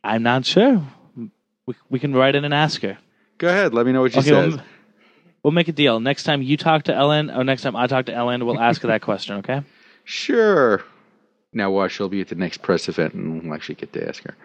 I'm 0.04 0.22
not 0.24 0.46
sure. 0.46 0.84
We, 1.66 1.76
we 1.90 1.98
can 1.98 2.14
write 2.14 2.36
in 2.36 2.44
and 2.44 2.54
ask 2.54 2.82
her. 2.82 2.98
Go 3.38 3.48
ahead. 3.48 3.74
Let 3.74 3.86
me 3.86 3.94
know 3.94 4.02
what 4.02 4.12
she 4.12 4.20
Okay, 4.20 4.28
says. 4.30 4.56
we'll, 4.56 4.64
we'll 5.44 5.52
make 5.52 5.68
a 5.68 5.72
deal. 5.74 6.00
Next 6.00 6.24
time 6.24 6.42
you 6.42 6.58
talk 6.58 6.84
to 6.84 6.96
Ellen, 6.96 7.30
or 7.30 7.44
next 7.44 7.62
time 7.62 7.76
I 7.76 7.88
talk 7.88 8.08
to 8.08 8.14
Ellen, 8.14 8.46
we'll 8.46 8.60
ask 8.60 8.82
her 8.82 8.88
that 8.88 9.02
question, 9.10 9.38
okay? 9.38 9.62
Sure. 10.04 10.84
Now 11.52 11.70
watch, 11.70 11.92
she'll 11.94 12.10
be 12.10 12.22
at 12.22 12.30
the 12.30 12.36
next 12.36 12.62
press 12.64 12.90
event 12.90 13.14
and 13.14 13.44
we'll 13.44 13.54
actually 13.54 13.76
get 13.76 13.94
to 13.94 14.08
ask 14.08 14.24
her. 14.24 14.36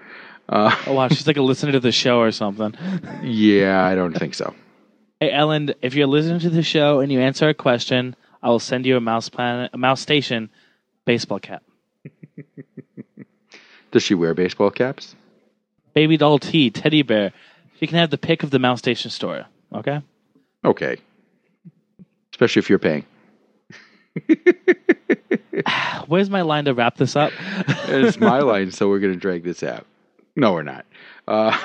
Uh, 0.48 0.74
Oh, 0.87 0.94
wow, 0.94 1.08
she's 1.08 1.26
like 1.26 1.37
a 1.37 1.42
listener 1.42 1.72
to 1.72 1.80
the 1.80 1.92
show 1.92 2.20
or 2.20 2.30
something. 2.32 2.74
yeah, 3.22 3.84
I 3.84 3.94
don't 3.94 4.12
think 4.16 4.34
so. 4.34 4.54
Hey, 5.20 5.32
Ellen, 5.32 5.74
if 5.82 5.94
you're 5.94 6.06
listening 6.06 6.40
to 6.40 6.50
the 6.50 6.62
show 6.62 7.00
and 7.00 7.11
you 7.11 7.20
answer 7.20 7.48
a 7.48 7.54
question, 7.54 8.14
I 8.42 8.48
will 8.48 8.61
send 8.61 8.87
you 8.87 8.96
a 8.96 9.00
mouse 9.00 9.28
planet, 9.28 9.70
a 9.72 9.78
mouse 9.78 10.00
station 10.00 10.50
baseball 11.04 11.40
cap. 11.40 11.62
Does 13.90 14.02
she 14.02 14.14
wear 14.14 14.34
baseball 14.34 14.70
caps? 14.70 15.16
Baby 15.94 16.16
doll 16.18 16.38
tea, 16.38 16.70
teddy 16.70 17.02
bear. 17.02 17.32
She 17.80 17.87
can 17.87 17.98
have 17.98 18.11
the 18.11 18.18
pick 18.18 18.42
of 18.42 18.50
the 18.50 18.58
mouse 18.58 18.78
station 18.78 19.11
store, 19.11 19.46
okay? 19.74 20.02
Okay. 20.64 20.96
Especially 22.32 22.60
if 22.60 22.68
you're 22.70 22.78
paying. 22.78 23.04
Where's 26.06 26.30
my 26.30 26.42
line 26.42 26.64
to 26.66 26.74
wrap 26.74 26.96
this 26.96 27.16
up? 27.16 27.32
It's 27.88 28.18
my 28.18 28.38
line, 28.42 28.70
so 28.70 28.88
we're 28.88 28.98
going 28.98 29.12
to 29.14 29.18
drag 29.18 29.44
this 29.44 29.62
out. 29.62 29.86
No, 30.36 30.52
we're 30.52 30.62
not. 30.62 30.86
Uh, 31.26 31.58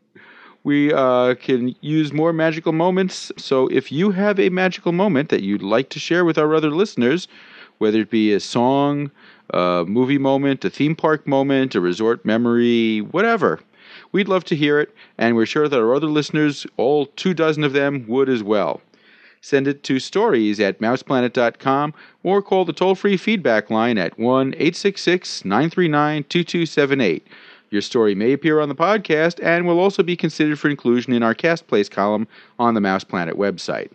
we 0.64 0.92
uh, 0.92 1.34
can 1.34 1.74
use 1.80 2.12
more 2.12 2.32
magical 2.32 2.72
moments. 2.72 3.32
So 3.36 3.68
if 3.68 3.90
you 3.90 4.10
have 4.10 4.38
a 4.38 4.48
magical 4.50 4.92
moment 4.92 5.28
that 5.30 5.42
you'd 5.42 5.62
like 5.62 5.88
to 5.90 5.98
share 5.98 6.24
with 6.24 6.38
our 6.38 6.54
other 6.54 6.70
listeners, 6.70 7.28
whether 7.78 8.00
it 8.00 8.10
be 8.10 8.32
a 8.32 8.40
song, 8.40 9.10
a 9.50 9.84
movie 9.86 10.18
moment, 10.18 10.64
a 10.64 10.70
theme 10.70 10.94
park 10.94 11.26
moment, 11.26 11.74
a 11.74 11.80
resort 11.80 12.24
memory, 12.24 13.00
whatever, 13.00 13.60
we'd 14.12 14.28
love 14.28 14.44
to 14.44 14.56
hear 14.56 14.78
it. 14.78 14.94
And 15.18 15.34
we're 15.34 15.46
sure 15.46 15.68
that 15.68 15.80
our 15.80 15.94
other 15.94 16.06
listeners, 16.06 16.66
all 16.76 17.06
two 17.06 17.34
dozen 17.34 17.64
of 17.64 17.72
them, 17.72 18.04
would 18.06 18.28
as 18.28 18.42
well. 18.42 18.80
Send 19.40 19.66
it 19.66 19.82
to 19.82 19.98
stories 19.98 20.60
at 20.60 20.78
mouseplanet.com 20.78 21.94
or 22.22 22.42
call 22.42 22.64
the 22.64 22.72
toll 22.72 22.94
free 22.94 23.16
feedback 23.16 23.70
line 23.70 23.98
at 23.98 24.16
1 24.18 24.48
866 24.54 25.44
939 25.44 26.24
2278. 26.28 27.26
Your 27.70 27.80
story 27.80 28.14
may 28.14 28.32
appear 28.32 28.60
on 28.60 28.68
the 28.68 28.74
podcast 28.74 29.42
and 29.42 29.66
will 29.66 29.80
also 29.80 30.02
be 30.02 30.14
considered 30.14 30.60
for 30.60 30.68
inclusion 30.68 31.12
in 31.12 31.22
our 31.22 31.34
Cast 31.34 31.66
Place 31.66 31.88
column 31.88 32.28
on 32.58 32.74
the 32.74 32.80
Mouse 32.80 33.02
Planet 33.02 33.36
website. 33.36 33.90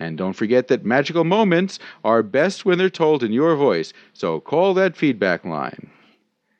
And 0.00 0.16
don't 0.16 0.32
forget 0.32 0.68
that 0.68 0.84
magical 0.84 1.24
moments 1.24 1.78
are 2.04 2.22
best 2.22 2.64
when 2.64 2.78
they're 2.78 2.90
told 2.90 3.22
in 3.22 3.32
your 3.32 3.54
voice, 3.54 3.92
so 4.14 4.40
call 4.40 4.74
that 4.74 4.96
feedback 4.96 5.44
line. 5.44 5.90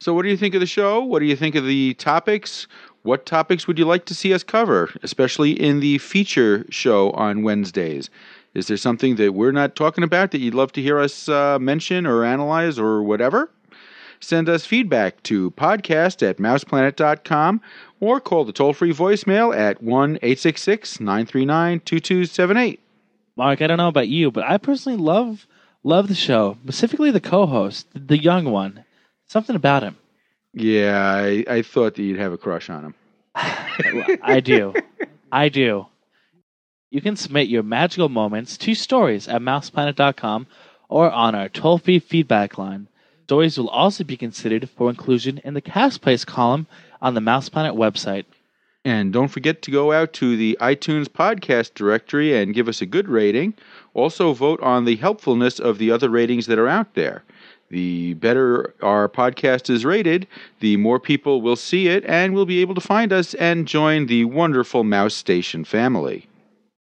So, 0.00 0.14
what 0.14 0.22
do 0.22 0.28
you 0.28 0.36
think 0.36 0.54
of 0.54 0.60
the 0.60 0.66
show? 0.66 1.02
What 1.02 1.20
do 1.20 1.24
you 1.24 1.36
think 1.36 1.54
of 1.54 1.64
the 1.64 1.94
topics? 1.94 2.68
What 3.08 3.24
topics 3.24 3.66
would 3.66 3.78
you 3.78 3.86
like 3.86 4.04
to 4.04 4.14
see 4.14 4.34
us 4.34 4.42
cover, 4.42 4.90
especially 5.02 5.52
in 5.52 5.80
the 5.80 5.96
feature 5.96 6.66
show 6.68 7.10
on 7.12 7.42
Wednesdays? 7.42 8.10
Is 8.52 8.66
there 8.66 8.76
something 8.76 9.16
that 9.16 9.32
we're 9.32 9.50
not 9.50 9.74
talking 9.74 10.04
about 10.04 10.30
that 10.30 10.40
you'd 10.40 10.52
love 10.52 10.72
to 10.72 10.82
hear 10.82 10.98
us 10.98 11.26
uh, 11.26 11.58
mention 11.58 12.04
or 12.04 12.22
analyze 12.22 12.78
or 12.78 13.02
whatever? 13.02 13.50
Send 14.20 14.50
us 14.50 14.66
feedback 14.66 15.22
to 15.22 15.52
podcast 15.52 16.22
at 16.22 16.36
mouseplanet.com 16.36 17.62
or 17.98 18.20
call 18.20 18.44
the 18.44 18.52
toll 18.52 18.74
free 18.74 18.92
voicemail 18.92 19.56
at 19.56 19.82
1 19.82 20.16
866 20.16 21.00
939 21.00 21.80
2278. 21.80 22.78
Mark, 23.36 23.62
I 23.62 23.68
don't 23.68 23.78
know 23.78 23.88
about 23.88 24.08
you, 24.08 24.30
but 24.30 24.44
I 24.44 24.58
personally 24.58 24.98
love 24.98 25.46
love 25.82 26.08
the 26.08 26.14
show, 26.14 26.58
specifically 26.64 27.10
the 27.10 27.20
co-host, 27.20 27.86
the 27.94 28.18
young 28.18 28.44
one. 28.44 28.84
Something 29.24 29.56
about 29.56 29.82
him. 29.82 29.96
Yeah, 30.54 30.98
I, 31.00 31.44
I 31.48 31.62
thought 31.62 31.94
that 31.94 32.02
you'd 32.02 32.18
have 32.18 32.32
a 32.32 32.38
crush 32.38 32.70
on 32.70 32.84
him. 32.86 32.94
I 33.34 34.40
do. 34.42 34.74
I 35.30 35.48
do. 35.48 35.86
You 36.90 37.00
can 37.00 37.16
submit 37.16 37.48
your 37.48 37.62
magical 37.62 38.08
moments 38.08 38.56
to 38.58 38.74
stories 38.74 39.28
at 39.28 39.42
mouseplanet.com 39.42 40.46
or 40.88 41.10
on 41.10 41.34
our 41.34 41.48
toll 41.48 41.78
free 41.78 41.98
feedback 41.98 42.56
line. 42.56 42.88
Stories 43.24 43.58
will 43.58 43.68
also 43.68 44.04
be 44.04 44.16
considered 44.16 44.70
for 44.70 44.88
inclusion 44.88 45.38
in 45.44 45.52
the 45.52 45.60
cast 45.60 46.00
place 46.00 46.24
column 46.24 46.66
on 47.02 47.12
the 47.12 47.20
Mouse 47.20 47.50
Planet 47.50 47.74
website. 47.74 48.24
And 48.86 49.12
don't 49.12 49.28
forget 49.28 49.60
to 49.62 49.70
go 49.70 49.92
out 49.92 50.14
to 50.14 50.34
the 50.34 50.56
iTunes 50.62 51.08
podcast 51.08 51.74
directory 51.74 52.34
and 52.34 52.54
give 52.54 52.68
us 52.68 52.80
a 52.80 52.86
good 52.86 53.06
rating. 53.06 53.52
Also, 53.92 54.32
vote 54.32 54.60
on 54.62 54.86
the 54.86 54.96
helpfulness 54.96 55.58
of 55.58 55.76
the 55.76 55.90
other 55.90 56.08
ratings 56.08 56.46
that 56.46 56.58
are 56.58 56.68
out 56.68 56.94
there. 56.94 57.22
The 57.70 58.14
better 58.14 58.74
our 58.82 59.08
podcast 59.08 59.68
is 59.68 59.84
rated, 59.84 60.26
the 60.60 60.76
more 60.78 60.98
people 60.98 61.42
will 61.42 61.56
see 61.56 61.88
it 61.88 62.04
and 62.06 62.34
will 62.34 62.46
be 62.46 62.60
able 62.60 62.74
to 62.74 62.80
find 62.80 63.12
us 63.12 63.34
and 63.34 63.68
join 63.68 64.06
the 64.06 64.24
wonderful 64.24 64.84
Mouse 64.84 65.14
Station 65.14 65.64
family. 65.64 66.28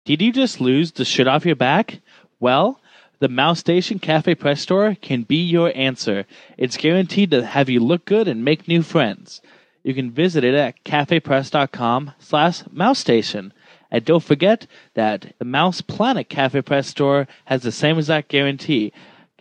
Did 0.04 0.20
you 0.20 0.32
just 0.32 0.60
lose 0.60 0.92
the 0.92 1.04
shit 1.04 1.28
off 1.28 1.46
your 1.46 1.56
back? 1.56 2.00
Well, 2.40 2.80
the 3.20 3.28
Mouse 3.28 3.60
Station 3.60 3.98
Cafe 4.00 4.34
Press 4.34 4.60
Store 4.60 4.96
can 5.00 5.22
be 5.22 5.42
your 5.42 5.72
answer. 5.74 6.26
It's 6.58 6.76
guaranteed 6.76 7.30
to 7.30 7.46
have 7.46 7.70
you 7.70 7.80
look 7.80 8.04
good 8.04 8.26
and 8.26 8.44
make 8.44 8.68
new 8.68 8.82
friends. 8.82 9.40
You 9.84 9.94
can 9.94 10.10
visit 10.10 10.44
it 10.44 10.54
at 10.54 10.82
cafepress.com 10.84 12.12
slash 12.18 12.62
mousestation. 12.70 13.52
And 13.90 14.04
don't 14.04 14.22
forget 14.22 14.66
that 14.94 15.34
the 15.38 15.44
Mouse 15.44 15.80
Planet 15.80 16.28
Cafe 16.28 16.60
Press 16.62 16.88
Store 16.88 17.28
has 17.44 17.62
the 17.62 17.70
same 17.70 17.96
exact 17.96 18.28
guarantee. 18.28 18.92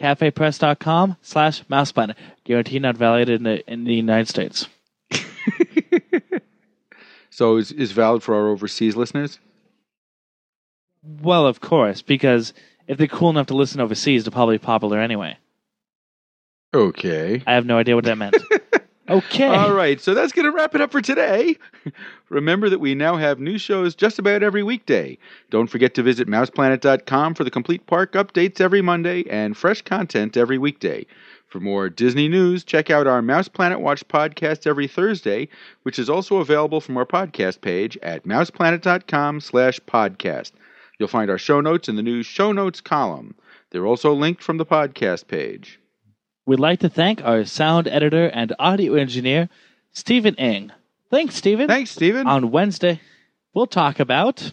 cafepress.com 0.03 1.17
slash 1.21 1.63
mouseplanet. 1.65 2.15
Guarantee 2.43 2.79
not 2.79 2.97
valid 2.97 3.29
in 3.29 3.43
the, 3.43 3.71
in 3.71 3.85
the 3.85 3.93
United 3.93 4.27
States. 4.27 4.67
So, 7.33 7.57
is, 7.57 7.71
is 7.71 7.93
valid 7.93 8.21
for 8.21 8.35
our 8.35 8.47
overseas 8.47 8.95
listeners? 8.95 9.39
Well, 11.01 11.47
of 11.47 11.61
course, 11.61 12.03
because 12.03 12.53
if 12.87 12.99
they're 12.99 13.07
cool 13.07 13.31
enough 13.31 13.47
to 13.47 13.55
listen 13.55 13.81
overseas, 13.81 14.23
they're 14.23 14.31
probably 14.31 14.59
popular 14.59 14.99
anyway. 14.99 15.37
Okay. 16.75 17.41
I 17.47 17.53
have 17.55 17.65
no 17.65 17.79
idea 17.79 17.95
what 17.95 18.05
that 18.05 18.19
meant. 18.19 18.37
okay. 19.09 19.47
All 19.47 19.73
right, 19.73 19.99
so 19.99 20.13
that's 20.13 20.31
going 20.31 20.45
to 20.45 20.51
wrap 20.51 20.75
it 20.75 20.81
up 20.81 20.91
for 20.91 21.01
today. 21.01 21.57
Remember 22.29 22.69
that 22.69 22.79
we 22.79 22.95
now 22.95 23.15
have 23.15 23.39
new 23.39 23.57
shows 23.57 23.95
just 23.95 24.19
about 24.19 24.43
every 24.43 24.63
weekday. 24.63 25.17
Don't 25.49 25.67
forget 25.67 25.93
to 25.95 26.03
visit 26.03 26.27
mouseplanet.com 26.27 27.33
for 27.35 27.43
the 27.43 27.51
complete 27.51 27.85
park 27.85 28.13
updates 28.13 28.61
every 28.61 28.81
Monday 28.81 29.23
and 29.29 29.55
fresh 29.55 29.81
content 29.81 30.37
every 30.37 30.57
weekday. 30.57 31.05
For 31.47 31.59
more 31.59 31.87
Disney 31.87 32.27
news, 32.27 32.63
check 32.63 32.89
out 32.89 33.05
our 33.05 33.21
Mouse 33.21 33.47
Planet 33.47 33.79
Watch 33.79 34.07
podcast 34.07 34.65
every 34.65 34.87
Thursday, 34.87 35.47
which 35.83 35.99
is 35.99 36.09
also 36.09 36.37
available 36.37 36.81
from 36.81 36.97
our 36.97 37.05
podcast 37.05 37.61
page 37.61 37.95
at 38.01 38.23
mouseplanet.com 38.23 39.39
slash 39.39 39.79
podcast. 39.81 40.53
You'll 40.97 41.09
find 41.09 41.29
our 41.29 41.37
show 41.37 41.61
notes 41.61 41.87
in 41.87 41.95
the 41.95 42.01
new 42.01 42.23
show 42.23 42.51
notes 42.51 42.81
column. 42.81 43.35
They're 43.69 43.85
also 43.85 44.13
linked 44.13 44.41
from 44.41 44.57
the 44.57 44.65
podcast 44.65 45.27
page. 45.27 45.79
We'd 46.45 46.59
like 46.59 46.79
to 46.81 46.89
thank 46.89 47.23
our 47.23 47.45
sound 47.45 47.87
editor 47.87 48.25
and 48.27 48.53
audio 48.59 48.95
engineer, 48.95 49.49
Stephen 49.91 50.35
Ing. 50.35 50.71
Thanks, 51.09 51.35
Stephen. 51.35 51.67
Thanks, 51.67 51.91
Stephen. 51.91 52.27
On 52.27 52.51
Wednesday, 52.51 52.99
we'll 53.53 53.67
talk 53.67 53.99
about 53.99 54.51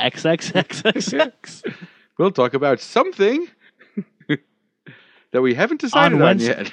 XXXXX. 0.00 1.74
we'll 2.18 2.32
talk 2.32 2.54
about 2.54 2.80
something 2.80 3.46
that 5.30 5.42
we 5.42 5.54
haven't 5.54 5.80
decided 5.80 6.14
on, 6.14 6.20
Wednesday- 6.22 6.56
yet. 6.64 6.72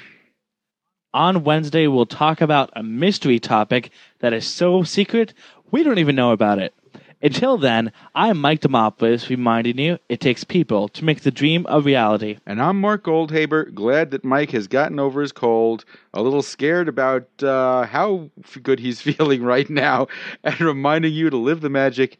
On 1.13 1.43
Wednesday, 1.43 1.87
we'll 1.87 2.05
talk 2.05 2.41
about 2.41 2.71
a 2.75 2.83
mystery 2.83 3.39
topic 3.39 3.91
that 4.19 4.33
is 4.33 4.45
so 4.45 4.83
secret 4.83 5.33
we 5.71 5.83
don't 5.83 5.99
even 5.99 6.15
know 6.15 6.31
about 6.31 6.59
it. 6.59 6.73
Until 7.21 7.57
then, 7.57 7.91
I'm 8.13 8.39
Mike 8.39 8.59
Demopoulos 8.61 9.29
reminding 9.29 9.79
you 9.79 9.97
it 10.09 10.19
takes 10.19 10.43
people 10.43 10.87
to 10.89 11.05
make 11.05 11.21
the 11.21 11.31
dream 11.31 11.65
a 11.69 11.79
reality. 11.79 12.37
And 12.45 12.61
I'm 12.61 12.79
Mark 12.79 13.05
Goldhaber, 13.05 13.73
glad 13.73 14.11
that 14.11 14.25
Mike 14.25 14.51
has 14.51 14.67
gotten 14.67 14.99
over 14.99 15.21
his 15.21 15.31
cold, 15.31 15.85
a 16.13 16.21
little 16.21 16.41
scared 16.41 16.89
about 16.89 17.27
uh, 17.41 17.83
how 17.83 18.29
good 18.61 18.79
he's 18.79 19.01
feeling 19.01 19.43
right 19.43 19.69
now, 19.69 20.07
and 20.43 20.59
reminding 20.59 21.13
you 21.13 21.29
to 21.29 21.37
live 21.37 21.61
the 21.61 21.69
magic 21.69 22.17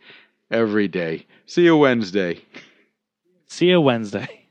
every 0.49 0.87
day. 0.87 1.25
See 1.45 1.65
you 1.65 1.77
Wednesday. 1.77 2.41
See 3.47 3.67
you 3.67 3.81
Wednesday. 3.81 4.44